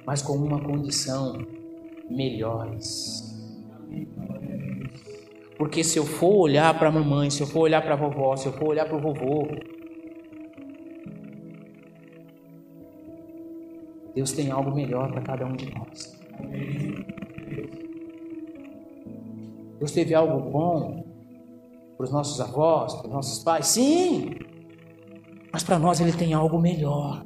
mas 0.04 0.20
com 0.22 0.34
uma 0.34 0.60
condição 0.60 1.38
melhores. 2.10 3.34
Porque 5.56 5.82
se 5.82 5.98
eu 5.98 6.04
for 6.04 6.36
olhar 6.36 6.78
para 6.78 6.88
a 6.88 6.92
mamãe, 6.92 7.30
se 7.30 7.42
eu 7.42 7.46
for 7.46 7.60
olhar 7.60 7.82
para 7.82 7.94
a 7.94 7.96
vovó, 7.96 8.36
se 8.36 8.46
eu 8.46 8.52
for 8.52 8.68
olhar 8.68 8.84
para 8.84 8.96
o 8.96 9.00
vovô, 9.00 9.48
Deus 14.14 14.32
tem 14.32 14.50
algo 14.50 14.74
melhor 14.74 15.10
para 15.10 15.22
cada 15.22 15.46
um 15.46 15.56
de 15.56 15.72
nós. 15.74 16.17
Deus 19.78 19.92
teve 19.92 20.14
algo 20.14 20.50
bom 20.50 21.04
para 21.96 22.04
os 22.04 22.12
nossos 22.12 22.40
avós, 22.40 22.94
para 22.94 23.06
os 23.06 23.12
nossos 23.12 23.42
pais, 23.42 23.66
sim, 23.66 24.30
mas 25.52 25.62
para 25.62 25.78
nós 25.78 26.00
Ele 26.00 26.12
tem 26.12 26.32
algo 26.32 26.60
melhor. 26.60 27.24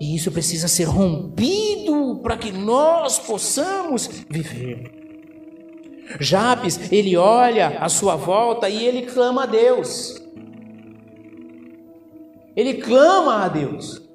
E 0.00 0.14
isso 0.14 0.30
precisa 0.30 0.68
ser 0.68 0.84
rompido 0.84 2.20
para 2.22 2.36
que 2.36 2.52
nós 2.52 3.18
possamos 3.18 4.06
viver. 4.28 4.98
Jabes, 6.20 6.90
ele 6.90 7.16
olha 7.16 7.78
à 7.80 7.88
sua 7.88 8.16
volta 8.16 8.68
e 8.68 8.86
ele 8.86 9.02
clama 9.02 9.42
a 9.42 9.46
Deus. 9.46 10.22
Ele 12.56 12.74
clama 12.74 13.44
a 13.44 13.48
Deus. 13.48 14.07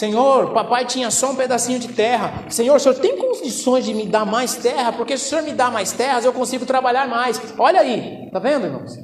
Senhor, 0.00 0.54
papai 0.54 0.86
tinha 0.86 1.10
só 1.10 1.32
um 1.32 1.36
pedacinho 1.36 1.78
de 1.78 1.88
terra. 1.88 2.46
Senhor, 2.48 2.74
o 2.74 2.80
senhor 2.80 2.94
tem 2.94 3.18
condições 3.18 3.84
de 3.84 3.92
me 3.92 4.06
dar 4.06 4.24
mais 4.24 4.56
terra? 4.56 4.94
Porque 4.94 5.14
se 5.18 5.26
o 5.26 5.28
senhor 5.28 5.42
me 5.42 5.52
dá 5.52 5.70
mais 5.70 5.92
terras, 5.92 6.24
eu 6.24 6.32
consigo 6.32 6.64
trabalhar 6.64 7.06
mais. 7.06 7.38
Olha 7.58 7.80
aí, 7.80 8.30
tá 8.32 8.38
vendo, 8.38 8.64
irmãos? 8.64 8.98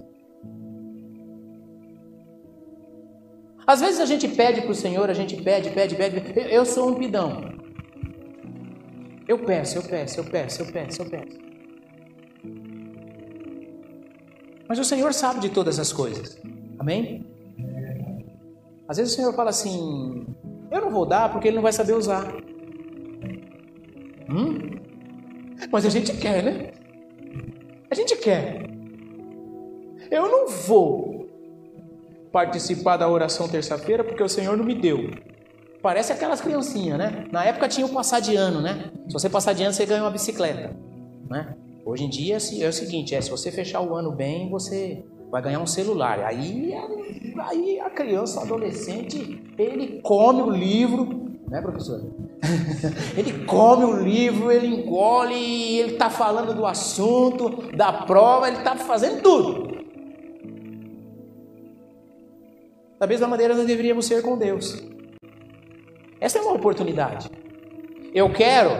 Às 3.66 3.82
vezes 3.82 4.00
a 4.00 4.06
gente 4.06 4.26
pede 4.26 4.62
para 4.62 4.70
o 4.70 4.74
Senhor, 4.74 5.10
a 5.10 5.12
gente 5.12 5.36
pede, 5.36 5.68
pede, 5.68 5.94
pede. 5.96 6.50
Eu 6.50 6.64
sou 6.64 6.88
um 6.88 6.94
pidão. 6.94 7.42
Eu 9.28 9.38
peço, 9.40 9.76
eu 9.76 9.82
peço, 9.82 10.20
eu 10.20 10.24
peço, 10.24 10.62
eu 10.62 10.66
peço, 10.72 11.02
eu 11.02 11.10
peço. 11.10 11.38
Mas 14.66 14.78
o 14.78 14.84
Senhor 14.84 15.12
sabe 15.12 15.40
de 15.40 15.50
todas 15.50 15.78
as 15.78 15.92
coisas. 15.92 16.40
Amém? 16.78 17.22
Às 18.88 18.96
vezes 18.96 19.12
o 19.12 19.16
Senhor 19.16 19.34
fala 19.34 19.50
assim: 19.50 20.24
eu 20.70 20.80
não 20.80 20.90
vou 20.90 21.06
dar 21.06 21.30
porque 21.32 21.48
ele 21.48 21.56
não 21.56 21.62
vai 21.62 21.72
saber 21.72 21.94
usar. 21.94 22.32
Hum? 24.28 24.78
Mas 25.70 25.86
a 25.86 25.90
gente 25.90 26.16
quer, 26.16 26.42
né? 26.42 26.72
A 27.90 27.94
gente 27.94 28.16
quer. 28.16 28.68
Eu 30.10 30.28
não 30.28 30.48
vou 30.48 31.28
participar 32.32 32.96
da 32.96 33.08
oração 33.08 33.48
terça-feira 33.48 34.04
porque 34.04 34.22
o 34.22 34.28
Senhor 34.28 34.56
não 34.56 34.64
me 34.64 34.74
deu. 34.74 35.10
Parece 35.80 36.12
aquelas 36.12 36.40
criancinhas, 36.40 36.98
né? 36.98 37.26
Na 37.30 37.44
época 37.44 37.68
tinha 37.68 37.86
o 37.86 37.92
passar 37.92 38.20
de 38.20 38.34
ano, 38.34 38.60
né? 38.60 38.90
Se 39.06 39.12
você 39.12 39.30
passar 39.30 39.52
de 39.52 39.62
ano, 39.62 39.72
você 39.72 39.86
ganha 39.86 40.02
uma 40.02 40.10
bicicleta, 40.10 40.76
né? 41.30 41.56
Hoje 41.84 42.04
em 42.04 42.10
dia 42.10 42.34
é 42.34 42.68
o 42.68 42.72
seguinte, 42.72 43.14
é 43.14 43.20
se 43.20 43.30
você 43.30 43.52
fechar 43.52 43.80
o 43.80 43.94
ano 43.94 44.10
bem, 44.10 44.50
você 44.50 45.04
vai 45.30 45.42
ganhar 45.42 45.60
um 45.60 45.66
celular. 45.66 46.20
Aí, 46.20 46.74
aí 47.38 47.80
a 47.80 47.90
criança, 47.90 48.40
o 48.40 48.42
adolescente, 48.42 49.42
ele 49.58 50.00
come 50.02 50.42
o 50.42 50.50
livro, 50.50 51.38
né, 51.48 51.60
professor? 51.60 52.00
ele 53.16 53.44
come 53.44 53.84
o 53.84 53.96
livro, 53.96 54.50
ele 54.50 54.66
engole, 54.66 55.34
ele 55.78 55.92
está 55.92 56.10
falando 56.10 56.54
do 56.54 56.66
assunto, 56.66 57.70
da 57.76 57.92
prova, 57.92 58.48
ele 58.48 58.58
está 58.58 58.76
fazendo 58.76 59.22
tudo. 59.22 59.76
Da 62.98 63.06
mesma 63.06 63.28
maneira, 63.28 63.54
nós 63.54 63.66
deveríamos 63.66 64.06
ser 64.06 64.22
com 64.22 64.38
Deus. 64.38 64.82
Essa 66.18 66.38
é 66.38 66.42
uma 66.42 66.54
oportunidade. 66.54 67.30
Eu 68.14 68.32
quero, 68.32 68.70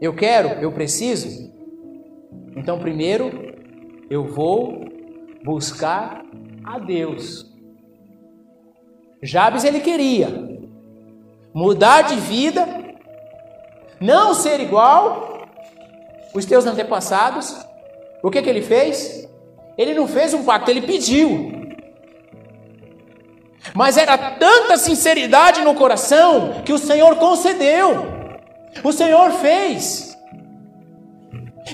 eu 0.00 0.14
quero, 0.14 0.48
eu 0.62 0.72
preciso. 0.72 1.50
Então, 2.56 2.78
primeiro, 2.78 3.30
eu 4.08 4.24
vou 4.24 4.89
buscar 5.44 6.22
a 6.64 6.78
Deus. 6.78 7.46
Jabes 9.22 9.64
ele 9.64 9.80
queria 9.80 10.58
mudar 11.52 12.02
de 12.02 12.16
vida, 12.16 12.66
não 14.00 14.34
ser 14.34 14.60
igual 14.60 15.46
os 16.34 16.44
teus 16.44 16.64
antepassados. 16.66 17.56
O 18.22 18.30
que 18.30 18.40
que 18.40 18.48
ele 18.48 18.62
fez? 18.62 19.28
Ele 19.76 19.94
não 19.94 20.06
fez 20.06 20.32
um 20.34 20.44
pacto, 20.44 20.70
ele 20.70 20.82
pediu. 20.82 21.52
Mas 23.74 23.96
era 23.96 24.16
tanta 24.16 24.76
sinceridade 24.76 25.62
no 25.62 25.74
coração 25.74 26.62
que 26.64 26.72
o 26.72 26.78
Senhor 26.78 27.16
concedeu. 27.16 28.06
O 28.82 28.92
Senhor 28.92 29.32
fez. 29.32 30.09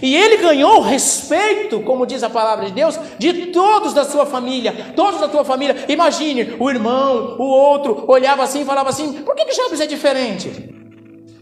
E 0.03 0.15
ele 0.15 0.39
ganhou 0.39 0.81
respeito, 0.81 1.81
como 1.81 2.07
diz 2.07 2.23
a 2.23 2.31
palavra 2.31 2.67
de 2.67 2.73
Deus, 2.73 2.99
de 3.19 3.47
todos 3.47 3.95
da 3.95 4.05
sua 4.05 4.27
família, 4.27 4.93
todos 4.95 5.21
da 5.21 5.29
tua 5.29 5.45
família. 5.45 5.85
Imagine, 5.89 6.57
o 6.59 6.71
irmão, 6.71 7.37
o 7.39 7.45
outro, 7.45 8.05
olhava 8.09 8.43
assim 8.43 8.63
e 8.63 8.65
falava 8.65 8.91
assim: 8.91 9.23
por 9.23 9.35
que, 9.35 9.45
que 9.45 9.55
Jabes 9.55 9.81
é 9.81 9.87
diferente? 9.87 10.51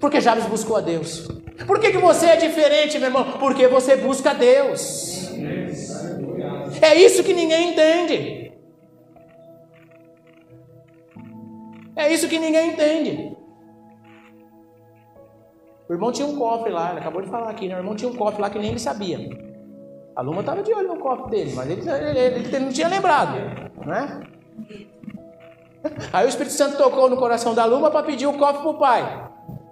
Porque 0.01 0.21
Jabes 0.21 0.47
buscou 0.47 0.77
a 0.77 0.81
Deus. 0.81 1.27
Por 1.67 1.79
que, 1.79 1.93
que 1.93 1.99
você 1.99 2.27
é 2.27 2.37
diferente, 2.37 2.99
meu 2.99 3.09
irmão? 3.09 3.25
Porque 3.39 3.67
você 3.69 3.97
busca 3.97 4.31
a 4.31 4.35
Deus. 4.35 5.31
É 6.83 6.95
isso 6.95 7.23
que 7.23 7.33
ninguém 7.33 7.71
entende. 7.71 8.53
É 11.97 12.13
isso 12.13 12.29
que 12.29 12.39
ninguém 12.39 12.71
entende. 12.71 13.34
O 15.89 15.93
irmão 15.93 16.11
tinha 16.11 16.27
um 16.27 16.37
cofre 16.37 16.73
lá, 16.73 16.91
ele 16.91 16.99
acabou 17.01 17.21
de 17.21 17.29
falar 17.29 17.51
aqui, 17.51 17.69
né? 17.69 17.77
O 17.77 17.79
irmão 17.79 17.95
tinha 17.95 18.11
um 18.11 18.15
cofre 18.15 18.41
lá 18.41 18.49
que 18.49 18.59
nem 18.59 18.71
ele 18.71 18.79
sabia. 18.79 19.19
A 20.17 20.23
Luma 20.23 20.41
estava 20.41 20.63
de 20.63 20.73
olho 20.73 20.89
no 20.89 20.99
cofre 20.99 21.31
dele, 21.31 21.53
mas 21.55 21.69
ele, 21.69 21.91
ele, 21.91 22.49
ele, 22.49 22.59
não 22.61 22.71
tinha 22.71 22.89
lembrado, 22.89 23.35
né? 23.85 24.23
Aí 26.13 26.25
o 26.25 26.29
Espírito 26.29 26.55
Santo 26.55 26.79
tocou 26.79 27.11
no 27.11 27.17
coração 27.17 27.55
da 27.55 27.67
Luma 27.67 27.91
para 27.91 28.05
pedir 28.05 28.27
o 28.27 28.39
cofre 28.39 28.63
para 28.63 28.71
o 28.71 28.79
pai. 28.79 29.31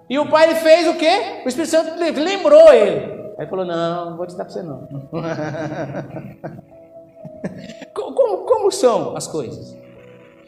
E 0.09 0.19
o 0.19 0.29
pai 0.29 0.49
ele 0.49 0.55
fez 0.55 0.87
o 0.87 0.95
quê? 0.95 1.41
O 1.43 1.47
Espírito 1.47 1.71
Santo 1.71 1.97
lembrou 1.97 2.71
ele. 2.71 3.33
Aí 3.39 3.47
falou: 3.47 3.65
Não, 3.65 4.11
não 4.11 4.17
vou 4.17 4.27
te 4.27 4.35
dar 4.35 4.45
para 4.45 4.53
você 4.53 4.61
não. 4.61 4.87
como, 7.93 8.45
como 8.45 8.71
são 8.71 9.17
as 9.17 9.25
coisas? 9.25 9.75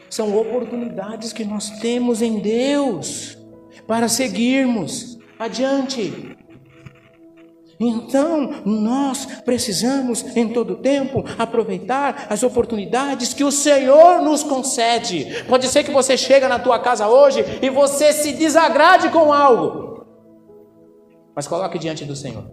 São 0.08 0.38
oportunidades 0.38 1.32
que 1.32 1.44
nós 1.44 1.68
temos 1.80 2.22
em 2.22 2.38
Deus 2.38 3.36
para 3.88 4.08
seguirmos 4.08 5.15
adiante. 5.38 6.36
Então, 7.78 8.62
nós 8.64 9.26
precisamos 9.42 10.24
em 10.34 10.52
todo 10.52 10.76
tempo 10.76 11.24
aproveitar 11.38 12.26
as 12.30 12.42
oportunidades 12.42 13.34
que 13.34 13.44
o 13.44 13.52
Senhor 13.52 14.22
nos 14.22 14.42
concede. 14.42 15.44
Pode 15.44 15.68
ser 15.68 15.84
que 15.84 15.90
você 15.90 16.16
chega 16.16 16.48
na 16.48 16.58
tua 16.58 16.78
casa 16.78 17.06
hoje 17.06 17.44
e 17.60 17.68
você 17.68 18.12
se 18.12 18.32
desagrade 18.32 19.10
com 19.10 19.32
algo. 19.32 20.06
Mas 21.34 21.46
coloque 21.46 21.78
diante 21.78 22.04
do 22.06 22.16
Senhor. 22.16 22.50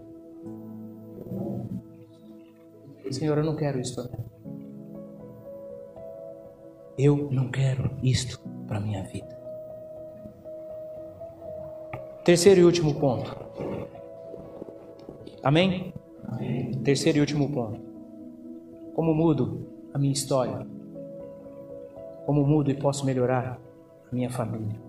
Senhor, 3.14 3.38
eu 3.38 3.44
não 3.44 3.56
quero 3.56 3.80
isso. 3.80 4.10
Eu 6.98 7.30
não 7.32 7.50
quero 7.50 7.92
isto 8.02 8.40
para 8.68 8.80
minha 8.80 9.04
vida. 9.04 9.43
Terceiro 12.24 12.62
e 12.62 12.64
último 12.64 12.96
ponto. 12.96 13.36
Amém? 15.44 15.94
Amém? 16.26 16.72
Terceiro 16.84 17.18
e 17.18 17.22
último 17.22 17.52
ponto. 17.52 17.82
Como 18.96 19.14
mudo 19.14 19.68
a 19.94 19.98
minha 19.98 20.14
história? 20.14 20.66
Como 22.26 22.46
mudo 22.48 22.72
e 22.72 22.76
posso 22.76 23.06
melhorar 23.06 23.60
a 24.10 24.16
minha 24.16 24.30
família? 24.30 24.80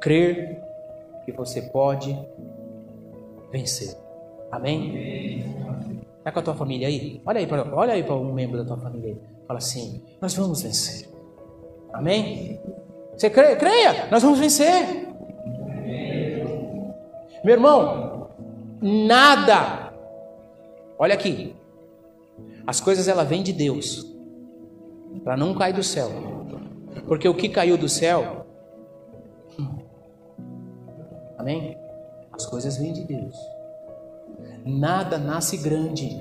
Crer 0.00 0.58
que 1.26 1.32
você 1.32 1.60
pode 1.60 2.18
vencer. 3.52 3.94
Amém? 4.50 5.44
Está 6.18 6.32
com 6.32 6.38
a 6.38 6.42
tua 6.42 6.54
família 6.54 6.88
aí? 6.88 7.20
Olha 7.26 7.40
aí 7.40 7.46
para 7.46 7.76
olha 7.76 7.92
aí 7.92 8.02
para 8.02 8.14
um 8.14 8.32
membro 8.32 8.56
da 8.56 8.64
tua 8.64 8.78
família. 8.78 9.10
Aí. 9.10 9.20
Fala 9.46 9.58
assim: 9.58 10.02
nós 10.18 10.34
vamos 10.34 10.62
vencer. 10.62 11.10
Amém? 11.92 12.58
Você 13.14 13.28
crê, 13.28 13.54
creia, 13.56 14.08
nós 14.10 14.22
vamos 14.22 14.38
vencer. 14.38 15.05
Meu 17.46 17.54
irmão, 17.54 18.28
nada. 18.82 19.92
Olha 20.98 21.14
aqui. 21.14 21.54
As 22.66 22.80
coisas 22.80 23.06
ela 23.06 23.22
vêm 23.22 23.40
de 23.40 23.52
Deus. 23.52 24.04
Para 25.22 25.36
não 25.36 25.54
cair 25.54 25.72
do 25.72 25.82
céu. 25.84 26.10
Porque 27.06 27.28
o 27.28 27.34
que 27.34 27.48
caiu 27.48 27.78
do 27.78 27.88
céu 27.88 28.44
Amém? 31.38 31.78
As 32.32 32.44
coisas 32.46 32.78
vêm 32.78 32.92
de 32.92 33.04
Deus. 33.04 33.36
Nada 34.64 35.16
nasce 35.16 35.56
grande. 35.56 36.20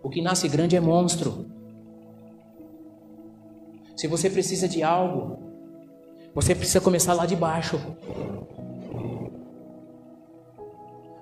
O 0.00 0.08
que 0.08 0.22
nasce 0.22 0.48
grande 0.48 0.76
é 0.76 0.80
monstro. 0.80 1.46
Se 3.96 4.06
você 4.06 4.30
precisa 4.30 4.68
de 4.68 4.84
algo, 4.84 5.40
você 6.32 6.54
precisa 6.54 6.80
começar 6.80 7.14
lá 7.14 7.26
de 7.26 7.34
baixo. 7.34 7.80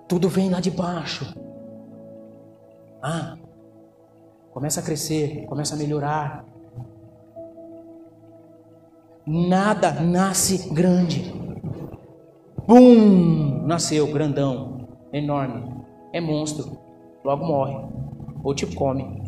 Tudo 0.09 0.29
vem 0.29 0.51
lá 0.51 0.61
de 0.61 0.71
baixo. 0.71 1.35
Ah, 3.03 3.37
começa 4.53 4.81
a 4.81 4.83
crescer, 4.83 5.47
começa 5.47 5.75
a 5.75 5.79
melhorar. 5.79 6.45
Nada 9.27 9.93
nasce 9.93 10.73
grande. 10.73 11.33
Bum! 12.67 13.63
Nasceu 13.67 14.07
grandão, 14.13 14.89
enorme. 15.13 15.75
É 16.13 16.21
monstro. 16.21 16.79
Logo 17.25 17.47
morre. 17.47 17.77
Ou 18.43 18.55
te 18.55 18.67
come. 18.67 19.23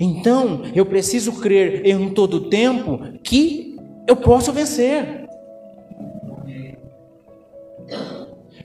Então, 0.00 0.62
eu 0.74 0.86
preciso 0.86 1.40
crer 1.40 1.86
em 1.86 2.12
todo 2.12 2.48
tempo 2.48 2.98
que 3.22 3.76
eu 4.06 4.16
posso 4.16 4.52
vencer. 4.52 5.15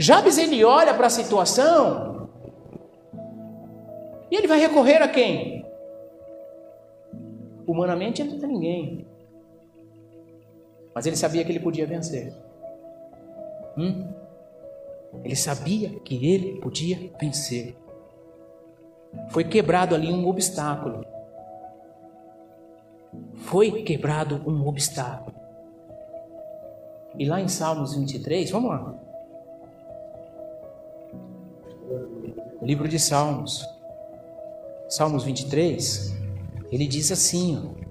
Jabes 0.02 0.40
ele 0.40 0.64
olha 0.64 0.96
para 0.96 1.06
a 1.06 1.12
situação 1.12 2.28
e 4.32 4.36
ele 4.36 4.48
vai 4.48 4.60
recorrer 4.60 5.00
a 5.00 5.08
quem? 5.08 5.64
Humanamente 7.68 8.24
não 8.24 8.40
tem 8.40 8.50
ninguém. 8.50 9.06
Mas 10.96 11.06
ele 11.06 11.16
sabia 11.16 11.46
que 11.46 11.52
ele 11.52 11.60
podia 11.60 11.86
vencer. 11.86 12.34
Hum? 13.78 14.12
Ele 15.24 15.36
sabia 15.36 16.00
que 16.00 16.16
ele 16.26 16.60
podia 16.60 17.12
vencer. 17.20 17.76
Foi 19.30 19.44
quebrado 19.44 19.94
ali 19.94 20.12
um 20.12 20.28
obstáculo. 20.28 21.06
Foi 23.36 23.84
quebrado 23.84 24.42
um 24.50 24.68
obstáculo. 24.68 25.36
E 27.20 27.26
lá 27.30 27.40
em 27.40 27.48
Salmos 27.48 27.94
23, 27.94 28.50
vamos 28.50 28.72
lá. 28.72 29.11
O 32.62 32.66
livro 32.66 32.88
de 32.88 33.00
Salmos, 33.00 33.66
Salmos 34.88 35.24
23, 35.24 36.16
ele 36.72 36.86
diz 36.86 37.12
assim: 37.12 37.58
ó, 37.58 37.82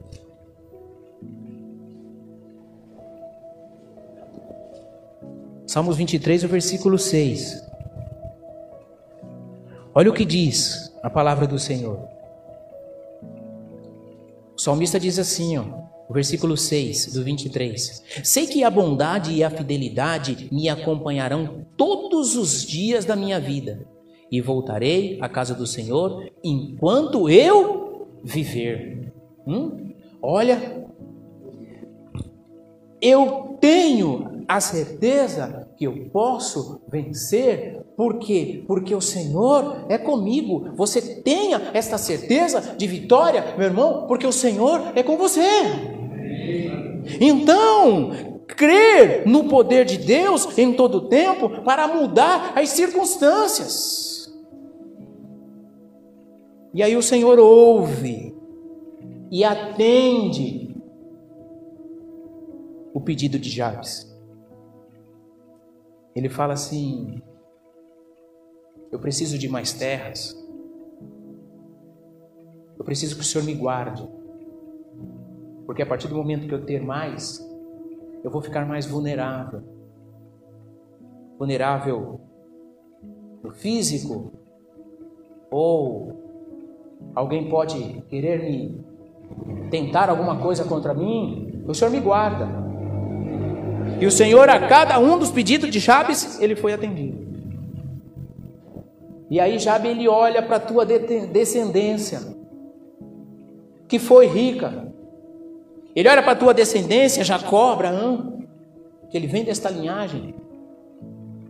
Salmos 5.66 5.96
23, 5.96 6.44
o 6.44 6.48
versículo 6.48 6.98
6. 6.98 7.68
Olha 9.92 10.10
o 10.10 10.14
que 10.14 10.24
diz 10.24 10.92
a 11.02 11.10
palavra 11.10 11.48
do 11.48 11.58
Senhor. 11.58 12.08
O 14.56 14.60
salmista 14.60 15.00
diz 15.00 15.18
assim, 15.18 15.58
ó, 15.58 15.64
o 16.08 16.12
versículo 16.12 16.56
6 16.56 17.12
do 17.12 17.24
23: 17.24 18.02
Sei 18.22 18.46
que 18.46 18.62
a 18.62 18.70
bondade 18.70 19.32
e 19.32 19.42
a 19.42 19.50
fidelidade 19.50 20.48
me 20.52 20.68
acompanharão 20.68 21.66
todos 21.76 22.36
os 22.36 22.64
dias 22.64 23.04
da 23.04 23.16
minha 23.16 23.40
vida, 23.40 23.86
e 24.30 24.40
voltarei 24.40 25.18
à 25.20 25.28
casa 25.28 25.54
do 25.54 25.66
Senhor 25.66 26.30
enquanto 26.42 27.28
eu 27.28 28.08
viver. 28.22 29.12
Hum? 29.46 29.92
Olha, 30.22 30.86
eu 33.00 33.56
tenho 33.60 34.44
a 34.46 34.60
certeza 34.60 35.68
que 35.76 35.84
eu 35.84 36.10
posso 36.12 36.80
vencer, 36.90 37.80
por 37.96 38.18
quê? 38.18 38.64
Porque 38.66 38.94
o 38.94 39.00
Senhor 39.00 39.86
é 39.88 39.96
comigo. 39.96 40.72
Você 40.74 41.00
tenha 41.22 41.70
esta 41.72 41.96
certeza 41.96 42.74
de 42.76 42.86
vitória, 42.86 43.54
meu 43.56 43.66
irmão, 43.66 44.06
porque 44.06 44.26
o 44.26 44.32
Senhor 44.32 44.92
é 44.94 45.02
com 45.02 45.16
você. 45.16 45.40
Então, 47.20 48.10
crer 48.46 49.22
no 49.26 49.44
poder 49.44 49.84
de 49.84 49.98
Deus 49.98 50.58
em 50.58 50.72
todo 50.72 50.96
o 50.96 51.08
tempo 51.08 51.62
para 51.62 51.88
mudar 51.88 52.52
as 52.56 52.70
circunstâncias. 52.70 54.19
E 56.72 56.82
aí 56.82 56.96
o 56.96 57.02
Senhor 57.02 57.38
ouve 57.38 58.34
e 59.30 59.44
atende 59.44 60.76
o 62.94 63.00
pedido 63.00 63.38
de 63.38 63.50
Jabes. 63.50 64.08
Ele 66.14 66.28
fala 66.28 66.54
assim: 66.54 67.20
Eu 68.90 68.98
preciso 68.98 69.38
de 69.38 69.48
mais 69.48 69.72
terras. 69.72 70.36
Eu 72.78 72.84
preciso 72.84 73.14
que 73.16 73.22
o 73.22 73.24
Senhor 73.24 73.44
me 73.44 73.54
guarde. 73.54 74.08
Porque 75.66 75.82
a 75.82 75.86
partir 75.86 76.08
do 76.08 76.16
momento 76.16 76.48
que 76.48 76.54
eu 76.54 76.64
ter 76.64 76.82
mais, 76.82 77.38
eu 78.24 78.30
vou 78.30 78.42
ficar 78.42 78.66
mais 78.66 78.86
vulnerável. 78.86 79.62
Vulnerável 81.38 82.20
no 83.42 83.50
físico, 83.52 84.32
ou 85.50 86.29
alguém 87.14 87.48
pode 87.48 88.02
querer 88.08 88.42
me 88.42 88.84
tentar 89.70 90.10
alguma 90.10 90.36
coisa 90.36 90.64
contra 90.64 90.92
mim, 90.92 91.62
o 91.66 91.74
Senhor 91.74 91.90
me 91.90 92.00
guarda. 92.00 92.48
E 94.00 94.06
o 94.06 94.10
Senhor, 94.10 94.48
a 94.48 94.66
cada 94.66 94.98
um 94.98 95.18
dos 95.18 95.30
pedidos 95.30 95.70
de 95.70 95.78
Jabes, 95.78 96.40
ele 96.40 96.56
foi 96.56 96.72
atendido. 96.72 97.30
E 99.28 99.38
aí 99.38 99.58
Jabe 99.58 99.88
ele 99.88 100.08
olha 100.08 100.42
para 100.42 100.56
a 100.56 100.60
tua 100.60 100.84
descendência, 100.84 102.20
que 103.86 103.98
foi 103.98 104.26
rica. 104.26 104.92
Ele 105.94 106.08
olha 106.08 106.22
para 106.22 106.32
a 106.32 106.36
tua 106.36 106.54
descendência, 106.54 107.24
Jacó, 107.24 107.72
Abraão, 107.72 108.44
que 109.10 109.16
ele 109.16 109.26
vem 109.26 109.44
desta 109.44 109.70
linhagem. 109.70 110.34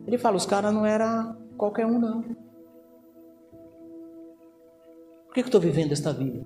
Ele 0.07 0.19
fala: 0.19 0.37
os 0.37 0.45
caras 0.45 0.75
não 0.75 0.85
era 0.85 1.35
qualquer 1.57 1.87
um, 1.87 1.99
não. 1.99 2.25
Por 5.31 5.35
que, 5.35 5.41
eu 5.43 5.45
estou 5.45 5.61
vivendo 5.61 5.93
esta 5.93 6.13
vida? 6.13 6.45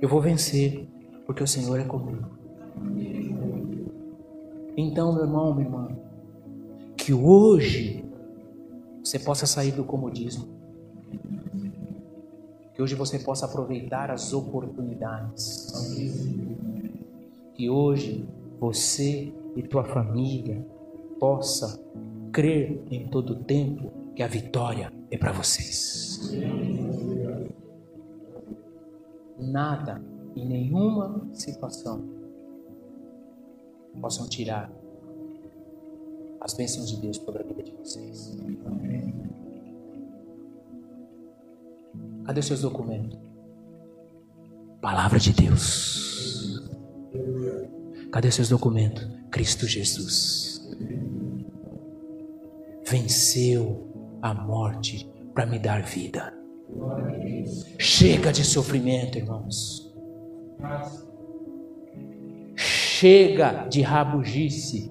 Eu 0.00 0.08
vou 0.08 0.20
vencer, 0.20 0.88
porque 1.26 1.42
o 1.42 1.48
Senhor 1.48 1.80
é 1.80 1.84
comigo. 1.84 2.30
Então, 4.76 5.12
meu 5.12 5.24
irmão, 5.24 5.52
minha 5.52 5.66
irmã, 5.66 5.88
que 6.96 7.12
hoje 7.12 8.04
você 9.02 9.18
possa 9.18 9.46
sair 9.46 9.72
do 9.72 9.82
comodismo. 9.82 10.46
Que 12.72 12.80
hoje 12.80 12.94
você 12.94 13.18
possa 13.18 13.46
aproveitar 13.46 14.12
as 14.12 14.32
oportunidades. 14.32 15.72
Que 17.54 17.68
hoje 17.68 18.24
você 18.60 19.34
e 19.56 19.62
tua 19.64 19.82
família 19.82 20.64
possa 21.18 21.82
crer 22.30 22.80
em 22.92 23.08
todo 23.08 23.42
tempo 23.42 23.90
que 24.14 24.22
a 24.22 24.28
vitória 24.28 24.92
é 25.14 25.18
para 25.18 25.32
vocês. 25.32 26.20
Nada 29.38 30.02
e 30.34 30.44
nenhuma 30.44 31.28
situação 31.32 32.04
possam 34.00 34.28
tirar 34.28 34.70
as 36.40 36.52
bênçãos 36.54 36.90
de 36.90 37.00
Deus 37.00 37.16
sobre 37.16 37.42
a 37.42 37.46
vida 37.46 37.62
de 37.62 37.72
vocês. 37.72 38.36
Cadê 42.24 42.40
os 42.40 42.46
seus 42.46 42.62
documentos? 42.62 43.18
Palavra 44.80 45.18
de 45.18 45.32
Deus. 45.32 46.60
Cadê 48.10 48.30
seus 48.30 48.48
documentos? 48.48 49.08
Cristo 49.30 49.66
Jesus 49.66 50.44
venceu 52.84 53.93
a 54.24 54.32
morte 54.32 55.06
para 55.34 55.44
me 55.44 55.58
dar 55.58 55.82
vida. 55.82 56.32
Chega 57.78 58.32
de 58.32 58.42
sofrimento, 58.42 59.18
irmãos. 59.18 59.94
Chega 62.56 63.68
de 63.68 63.82
rabugice. 63.82 64.90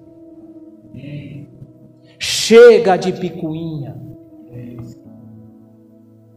Chega 2.16 2.96
de 2.96 3.12
picuinha. 3.12 4.00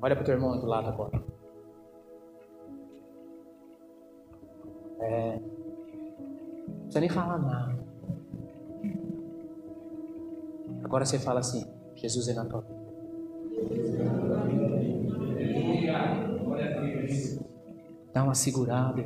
Olha 0.02 0.16
para 0.16 0.24
o 0.24 0.26
teu 0.26 0.34
irmão 0.34 0.60
do 0.60 0.66
lado 0.66 0.90
agora. 0.90 1.24
É. 5.02 5.40
Não 6.68 6.80
precisa 6.80 7.00
nem 7.00 7.10
falar 7.10 7.38
nada. 7.38 7.78
Agora 10.84 11.06
você 11.06 11.20
fala 11.20 11.42
assim: 11.42 11.64
Jesus 11.94 12.28
é 12.28 12.34
na 12.34 12.46
tua 12.46 12.62
vida. 12.62 12.77
Dá 18.14 18.24
uma 18.24 18.36
segurada. 18.36 19.04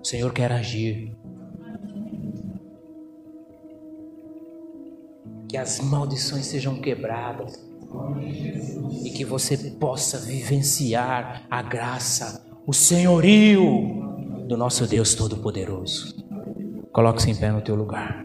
O 0.00 0.04
Senhor 0.04 0.32
quer 0.32 0.52
agir. 0.52 1.16
Que 5.48 5.56
as 5.56 5.80
maldições 5.80 6.46
sejam 6.46 6.80
quebradas. 6.80 7.64
E 9.04 9.10
que 9.10 9.24
você 9.24 9.56
possa 9.78 10.18
vivenciar 10.18 11.46
a 11.48 11.62
graça, 11.62 12.44
o 12.66 12.72
senhorio 12.72 14.46
do 14.48 14.56
nosso 14.56 14.86
Deus 14.86 15.14
Todo-Poderoso. 15.14 16.23
Coloque-se 16.94 17.28
em 17.28 17.34
pé 17.34 17.50
no 17.50 17.60
teu 17.60 17.74
lugar. 17.74 18.24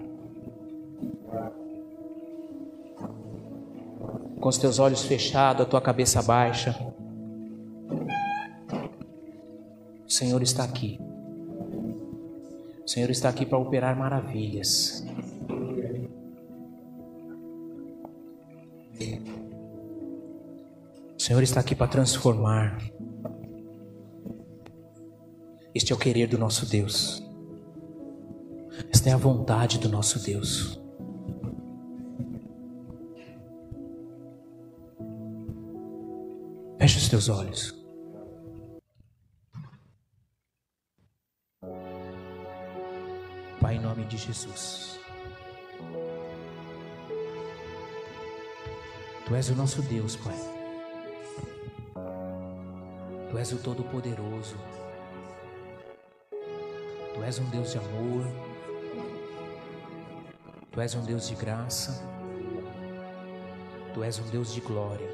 Com 4.39 4.47
os 4.47 4.59
teus 4.59 4.77
olhos 4.77 5.01
fechados, 5.01 5.63
a 5.63 5.65
tua 5.65 5.81
cabeça 5.81 6.21
baixa. 6.21 6.75
O 10.05 10.11
Senhor 10.11 10.43
está 10.43 10.63
aqui. 10.63 10.99
O 12.85 12.87
Senhor 12.87 13.09
está 13.09 13.29
aqui 13.29 13.43
para 13.43 13.57
operar 13.57 13.97
maravilhas. 13.97 15.03
O 21.17 21.19
Senhor 21.19 21.41
está 21.41 21.59
aqui 21.59 21.73
para 21.73 21.87
transformar. 21.87 22.77
Este 25.73 25.91
é 25.91 25.95
o 25.95 25.99
querer 25.99 26.27
do 26.27 26.37
nosso 26.37 26.67
Deus. 26.67 27.27
É 29.09 29.11
a 29.11 29.17
vontade 29.17 29.79
do 29.79 29.89
nosso 29.89 30.19
Deus. 30.19 30.79
Feche 36.77 36.97
os 36.99 37.09
teus 37.09 37.27
olhos. 37.27 37.73
Pai, 43.59 43.77
em 43.77 43.79
nome 43.79 44.05
de 44.05 44.15
Jesus. 44.15 44.99
Tu 49.25 49.33
és 49.33 49.49
o 49.49 49.55
nosso 49.55 49.81
Deus, 49.81 50.15
Pai. 50.17 50.37
Tu 53.31 53.37
és 53.39 53.51
o 53.53 53.57
Todo-Poderoso. 53.57 54.55
Tu 57.15 57.23
és 57.23 57.39
um 57.39 57.49
Deus 57.49 57.71
de 57.71 57.79
amor. 57.79 58.58
Tu 60.79 60.83
és 60.83 60.95
um 60.95 61.01
Deus 61.01 61.27
de 61.27 61.35
graça. 61.35 62.01
Tu 63.93 64.01
és 64.01 64.17
um 64.17 64.23
Deus 64.29 64.53
de 64.53 64.61
glória. 64.61 65.09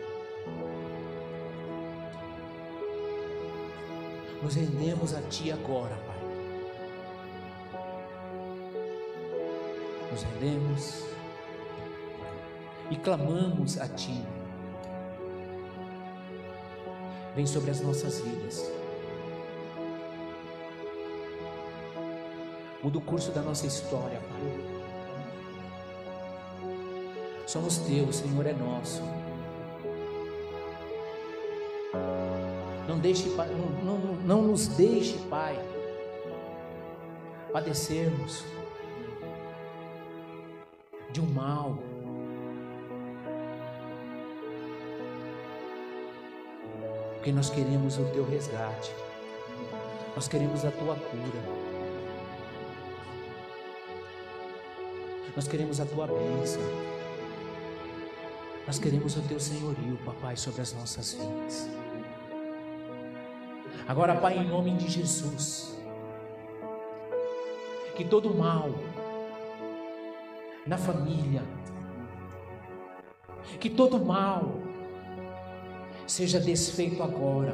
Nos 4.44 4.54
rendemos 4.54 5.16
a 5.16 5.24
Ti 5.24 5.52
agora, 5.52 5.96
Pai. 6.06 6.20
Nos 10.12 10.22
rendemos 10.22 11.04
e 12.92 12.96
clamamos 12.98 13.80
a 13.80 13.88
Ti. 13.88 14.24
Vem 17.36 17.48
sobre 17.48 17.72
as 17.72 17.82
nossas 17.82 18.20
vidas. 18.20 18.72
Muda 22.84 23.00
o 23.00 23.02
curso 23.02 23.32
da 23.32 23.42
nossa 23.42 23.66
história, 23.66 24.20
Pai. 24.20 24.75
Somos 27.56 27.78
teus, 27.78 28.18
Senhor 28.18 28.46
é 28.46 28.52
nosso. 28.52 29.02
Não 32.86 33.00
deixe, 33.00 33.30
não, 33.30 33.98
não, 33.98 34.16
não 34.16 34.42
nos 34.42 34.68
deixe, 34.68 35.18
Pai, 35.30 35.58
padecermos 37.54 38.44
de 41.14 41.22
um 41.22 41.28
mal. 41.28 41.78
Porque 47.14 47.32
nós 47.32 47.50
queremos 47.50 47.98
o 47.98 48.04
teu 48.12 48.30
resgate. 48.30 48.92
Nós 50.14 50.28
queremos 50.28 50.66
a 50.66 50.72
tua 50.72 50.96
cura. 50.96 51.42
Nós 55.34 55.48
queremos 55.48 55.80
a 55.80 55.86
tua 55.86 56.06
bênção. 56.08 56.95
Nós 58.66 58.80
queremos 58.80 59.16
o 59.16 59.22
teu 59.22 59.40
senhorio, 59.40 59.98
papai, 60.04 60.36
sobre 60.36 60.62
as 60.62 60.74
nossas 60.74 61.14
vidas. 61.14 61.70
Agora, 63.88 64.16
Pai, 64.16 64.40
em 64.40 64.48
nome 64.48 64.72
de 64.72 64.90
Jesus, 64.90 65.78
que 67.96 68.04
todo 68.04 68.34
mal 68.34 68.72
na 70.66 70.78
família, 70.78 71.44
que 73.60 73.70
todo 73.70 74.04
mal 74.04 74.56
seja 76.08 76.40
desfeito 76.40 77.04
agora, 77.04 77.54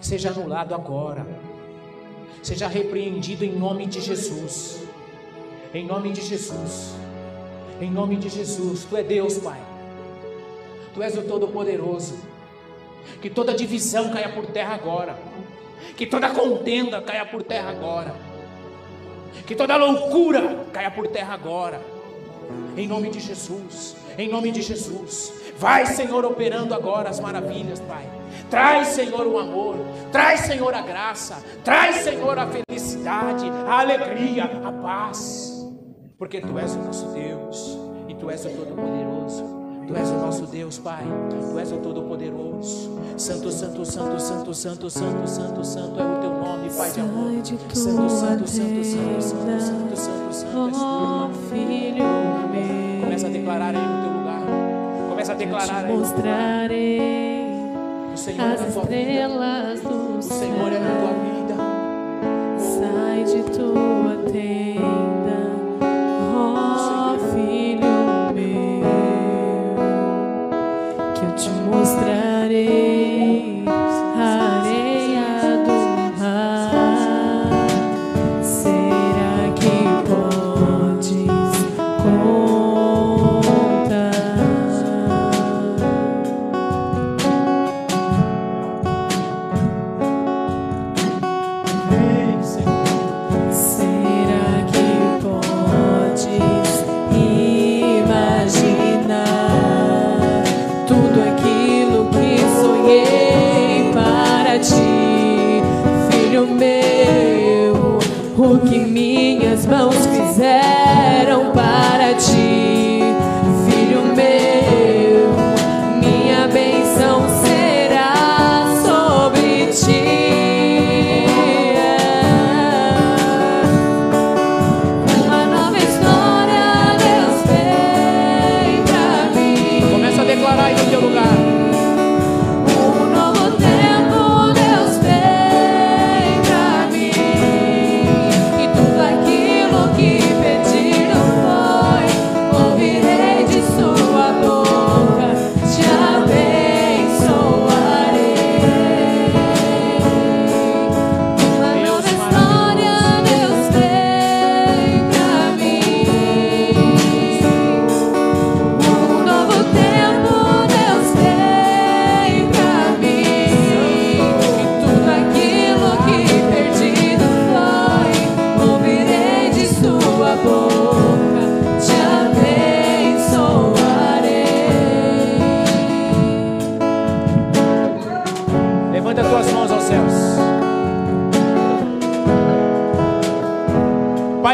seja 0.00 0.30
anulado 0.30 0.74
agora, 0.74 1.24
seja 2.42 2.66
repreendido 2.66 3.44
em 3.44 3.56
nome 3.56 3.86
de 3.86 4.00
Jesus, 4.00 4.82
em 5.72 5.86
nome 5.86 6.10
de 6.10 6.22
Jesus. 6.22 7.05
Em 7.80 7.90
nome 7.90 8.16
de 8.16 8.28
Jesus, 8.28 8.84
Tu 8.84 8.96
é 8.96 9.02
Deus, 9.02 9.38
Pai. 9.38 9.60
Tu 10.94 11.02
és 11.02 11.16
o 11.16 11.22
Todo-Poderoso. 11.22 12.16
Que 13.20 13.28
toda 13.28 13.54
divisão 13.54 14.10
caia 14.10 14.30
por 14.30 14.46
terra 14.46 14.74
agora. 14.74 15.18
Que 15.94 16.06
toda 16.06 16.30
contenda 16.30 17.02
caia 17.02 17.26
por 17.26 17.42
terra 17.42 17.70
agora. 17.70 18.14
Que 19.46 19.54
toda 19.54 19.76
loucura 19.76 20.64
caia 20.72 20.90
por 20.90 21.06
terra 21.08 21.34
agora. 21.34 21.80
Em 22.76 22.88
nome 22.88 23.10
de 23.10 23.20
Jesus. 23.20 23.94
Em 24.16 24.28
nome 24.28 24.50
de 24.50 24.62
Jesus. 24.62 25.32
Vai, 25.58 25.84
Senhor, 25.84 26.24
operando 26.24 26.74
agora 26.74 27.10
as 27.10 27.20
maravilhas, 27.20 27.80
Pai. 27.80 28.08
Traz, 28.50 28.88
Senhor, 28.88 29.26
o 29.26 29.38
amor. 29.38 29.76
Traz, 30.10 30.40
Senhor, 30.40 30.72
a 30.74 30.80
graça. 30.80 31.44
Traz, 31.62 31.96
Senhor, 31.96 32.38
a 32.38 32.46
felicidade, 32.46 33.46
a 33.66 33.80
alegria, 33.80 34.44
a 34.64 34.72
paz 34.72 35.45
porque 36.18 36.40
tu 36.40 36.58
és 36.58 36.74
o 36.74 36.78
nosso 36.78 37.06
Deus 37.08 37.78
e 38.08 38.14
tu 38.14 38.30
és 38.30 38.44
o 38.44 38.48
Todo-Poderoso. 38.48 39.44
Tu 39.86 39.94
és 39.94 40.10
o 40.10 40.14
nosso 40.14 40.46
Deus, 40.46 40.78
Pai. 40.78 41.04
Tu 41.30 41.58
és 41.58 41.72
o 41.72 41.76
Todo-Poderoso. 41.76 42.98
Santo, 43.16 43.52
santo, 43.52 43.84
santo, 43.84 44.20
santo, 44.20 44.54
santo, 44.54 44.90
santo, 44.90 45.28
santo, 45.28 45.64
santo 45.64 46.00
é 46.00 46.04
o 46.04 46.20
teu 46.20 46.30
nome, 46.30 46.70
Pai 46.70 46.90
de 46.90 47.00
amor. 47.00 47.30
Santo, 47.44 48.08
santo, 48.08 48.10
santo, 48.10 48.46
santo, 48.48 48.84
santo, 48.84 49.60
santo, 49.60 49.96
santo, 49.96 50.34
santo, 50.34 50.76
oh, 50.76 51.30
filho 51.50 52.04
meu. 52.50 53.04
Começa 53.04 53.26
a 53.26 53.30
declarar 53.30 53.74
ele 53.74 53.86
no 53.86 54.02
teu 54.02 54.18
lugar. 54.18 54.42
Começa 55.10 55.32
a 55.32 55.34
declarar 55.36 55.84
ele. 55.84 55.98
Mostrarei 55.98 57.40
o 58.12 58.16
Senhor 58.16 58.52
as 58.52 58.76
estrelas 58.76 59.80
do 59.80 60.22
céu. 60.22 60.36
O 60.36 60.40
Senhor 60.40 60.72
é 60.72 60.78
na 60.78 60.96
tua 61.00 61.12
vida. 61.22 61.54
Sai 62.58 63.24
de 63.24 63.42
tua 63.56 64.32
tenda. 64.32 65.05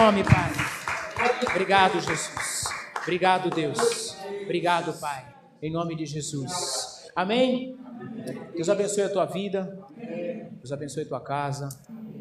nome, 0.03 0.21
Pai. 0.21 0.51
Obrigado, 1.49 1.93
Jesus. 1.93 2.65
Obrigado, 3.03 3.49
Deus. 3.49 4.17
Obrigado, 4.43 4.99
Pai. 4.99 5.33
Em 5.61 5.71
nome 5.71 5.95
de 5.95 6.05
Jesus. 6.05 7.09
Amém. 7.15 7.77
Deus 8.53 8.67
abençoe 8.67 9.03
a 9.03 9.09
tua 9.09 9.25
vida. 9.25 9.63
Deus 10.57 10.73
abençoe 10.73 11.03
a 11.03 11.07
tua 11.07 11.21
casa. 11.21 11.69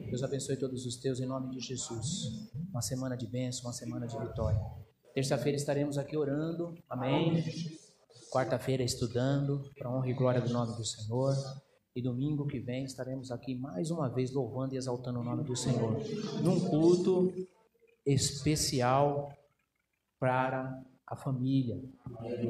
Deus 0.06 0.22
abençoe 0.22 0.56
todos 0.56 0.86
os 0.86 0.94
teus 0.94 1.18
em 1.18 1.26
nome 1.26 1.50
de 1.50 1.58
Jesus. 1.58 2.48
Uma 2.70 2.82
semana 2.82 3.16
de 3.16 3.26
bênção, 3.26 3.64
uma 3.64 3.72
semana 3.72 4.06
de 4.06 4.16
vitória. 4.16 4.60
Terça-feira 5.12 5.56
estaremos 5.56 5.98
aqui 5.98 6.16
orando. 6.16 6.76
Amém. 6.88 7.42
Quarta-feira 8.30 8.84
estudando 8.84 9.60
para 9.76 9.90
honra 9.90 10.08
e 10.08 10.14
glória 10.14 10.40
do 10.40 10.52
nome 10.52 10.76
do 10.76 10.84
Senhor. 10.84 11.34
E 11.96 12.00
domingo 12.00 12.46
que 12.46 12.60
vem 12.60 12.84
estaremos 12.84 13.32
aqui 13.32 13.56
mais 13.56 13.90
uma 13.90 14.08
vez 14.08 14.32
louvando 14.32 14.72
e 14.72 14.78
exaltando 14.78 15.18
o 15.18 15.24
nome 15.24 15.42
do 15.42 15.56
Senhor. 15.56 16.00
Num 16.44 16.60
culto 16.60 17.32
especial 18.06 19.32
para 20.18 20.82
a 21.06 21.16
família. 21.16 21.82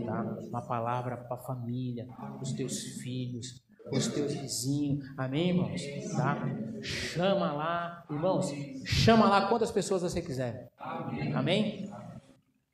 Tá? 0.07 0.23
Uma 0.49 0.63
palavra 0.63 1.17
para 1.17 1.37
a 1.37 1.41
família, 1.41 2.07
os 2.41 2.53
teus 2.53 2.79
filhos, 3.01 3.63
os 3.91 4.07
teus 4.09 4.33
vizinhos. 4.35 5.05
Amém, 5.17 5.51
irmãos? 5.51 5.83
Tá? 6.17 6.37
Chama 6.83 7.53
lá, 7.53 8.05
irmãos, 8.11 8.51
chama 8.85 9.29
lá 9.29 9.49
quantas 9.49 9.71
pessoas 9.71 10.03
você 10.03 10.23
quiser. 10.23 10.71
Amém? 11.35 11.91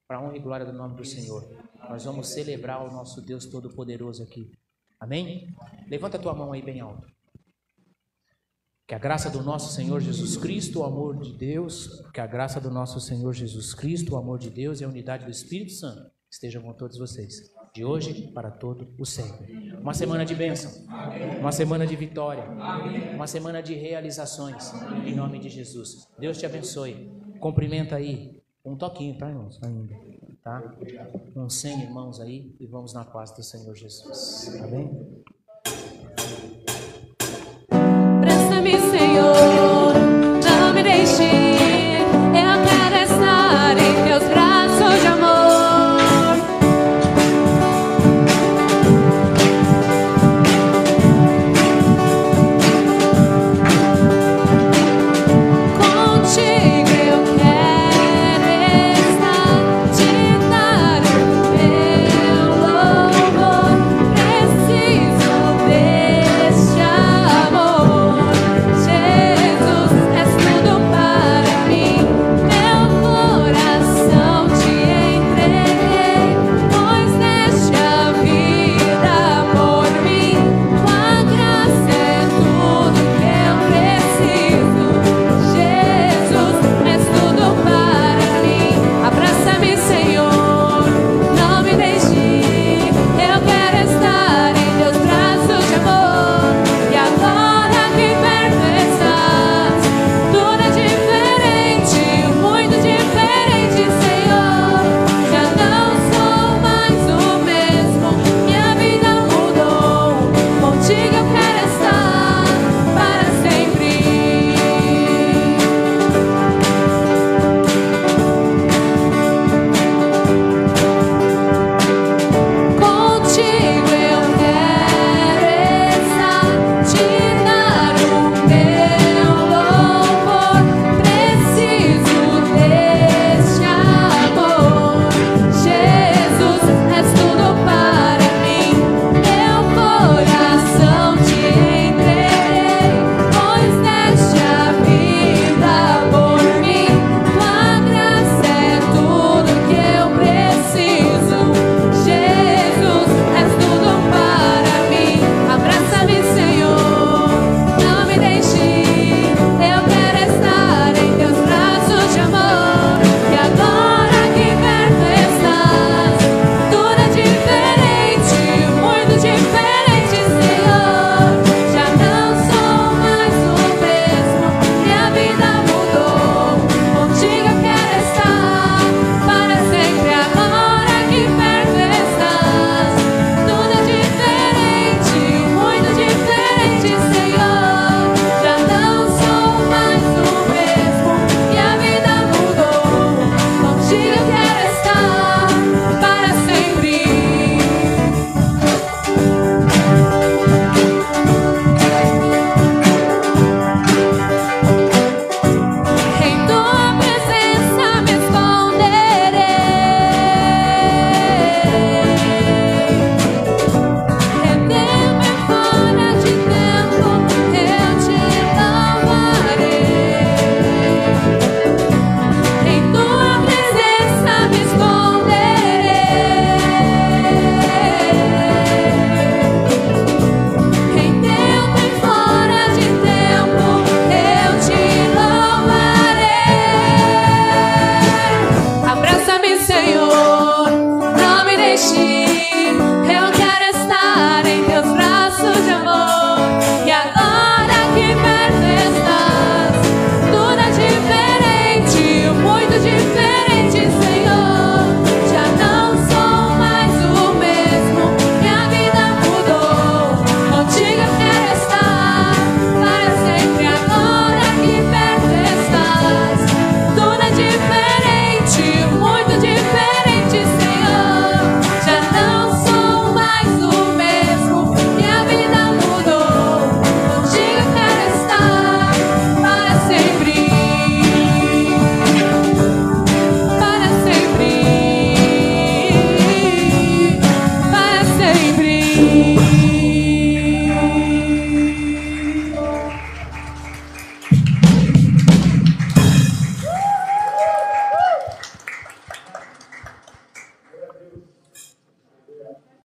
Para 0.06 0.18
a 0.18 0.22
honra 0.22 0.36
e 0.36 0.40
glória 0.40 0.66
do 0.66 0.72
nome 0.72 0.96
do 0.96 1.04
Senhor. 1.04 1.48
Nós 1.88 2.04
vamos 2.04 2.28
celebrar 2.28 2.84
o 2.86 2.90
nosso 2.90 3.20
Deus 3.22 3.46
Todo-Poderoso 3.46 4.22
aqui. 4.22 4.50
Amém? 5.00 5.54
Levanta 5.86 6.16
a 6.16 6.20
tua 6.20 6.34
mão 6.34 6.52
aí 6.52 6.60
bem 6.60 6.80
alto. 6.80 7.06
Que 8.88 8.94
a 8.94 8.98
graça 8.98 9.28
do 9.28 9.42
nosso 9.42 9.74
Senhor 9.74 10.00
Jesus 10.00 10.38
Cristo, 10.38 10.80
o 10.80 10.82
amor 10.82 11.18
de 11.18 11.34
Deus, 11.34 12.02
que 12.10 12.22
a 12.22 12.26
graça 12.26 12.58
do 12.58 12.70
nosso 12.70 12.98
Senhor 12.98 13.34
Jesus 13.34 13.74
Cristo, 13.74 14.14
o 14.14 14.16
amor 14.16 14.38
de 14.38 14.48
Deus 14.48 14.80
e 14.80 14.84
a 14.84 14.88
unidade 14.88 15.26
do 15.26 15.30
Espírito 15.30 15.72
Santo 15.72 16.10
estejam 16.30 16.62
com 16.62 16.72
todos 16.72 16.96
vocês. 16.96 17.52
de 17.74 17.84
hoje 17.84 18.32
para 18.32 18.50
todo 18.50 18.88
o 18.98 19.04
sempre. 19.04 19.74
Uma 19.78 19.92
semana 19.92 20.24
de 20.24 20.34
bênção, 20.34 20.72
uma 21.38 21.52
semana 21.52 21.86
de 21.86 21.94
vitória, 21.94 22.44
uma 23.14 23.26
semana 23.26 23.62
de 23.62 23.74
realizações, 23.74 24.72
em 25.06 25.14
nome 25.14 25.38
de 25.38 25.50
Jesus. 25.50 26.08
Deus 26.18 26.38
te 26.38 26.46
abençoe. 26.46 27.12
Cumprimenta 27.38 27.96
aí, 27.96 28.42
um 28.64 28.74
toquinho 28.74 29.18
para 29.18 29.28
nós 29.28 29.60
ainda, 29.62 29.94
tá? 30.42 30.74
Uns 31.36 31.60
100 31.60 31.82
irmãos 31.82 32.20
aí 32.20 32.56
e 32.58 32.66
vamos 32.66 32.94
na 32.94 33.04
paz 33.04 33.32
do 33.32 33.42
Senhor 33.42 33.74
Jesus. 33.74 34.50
Amém? 34.62 35.22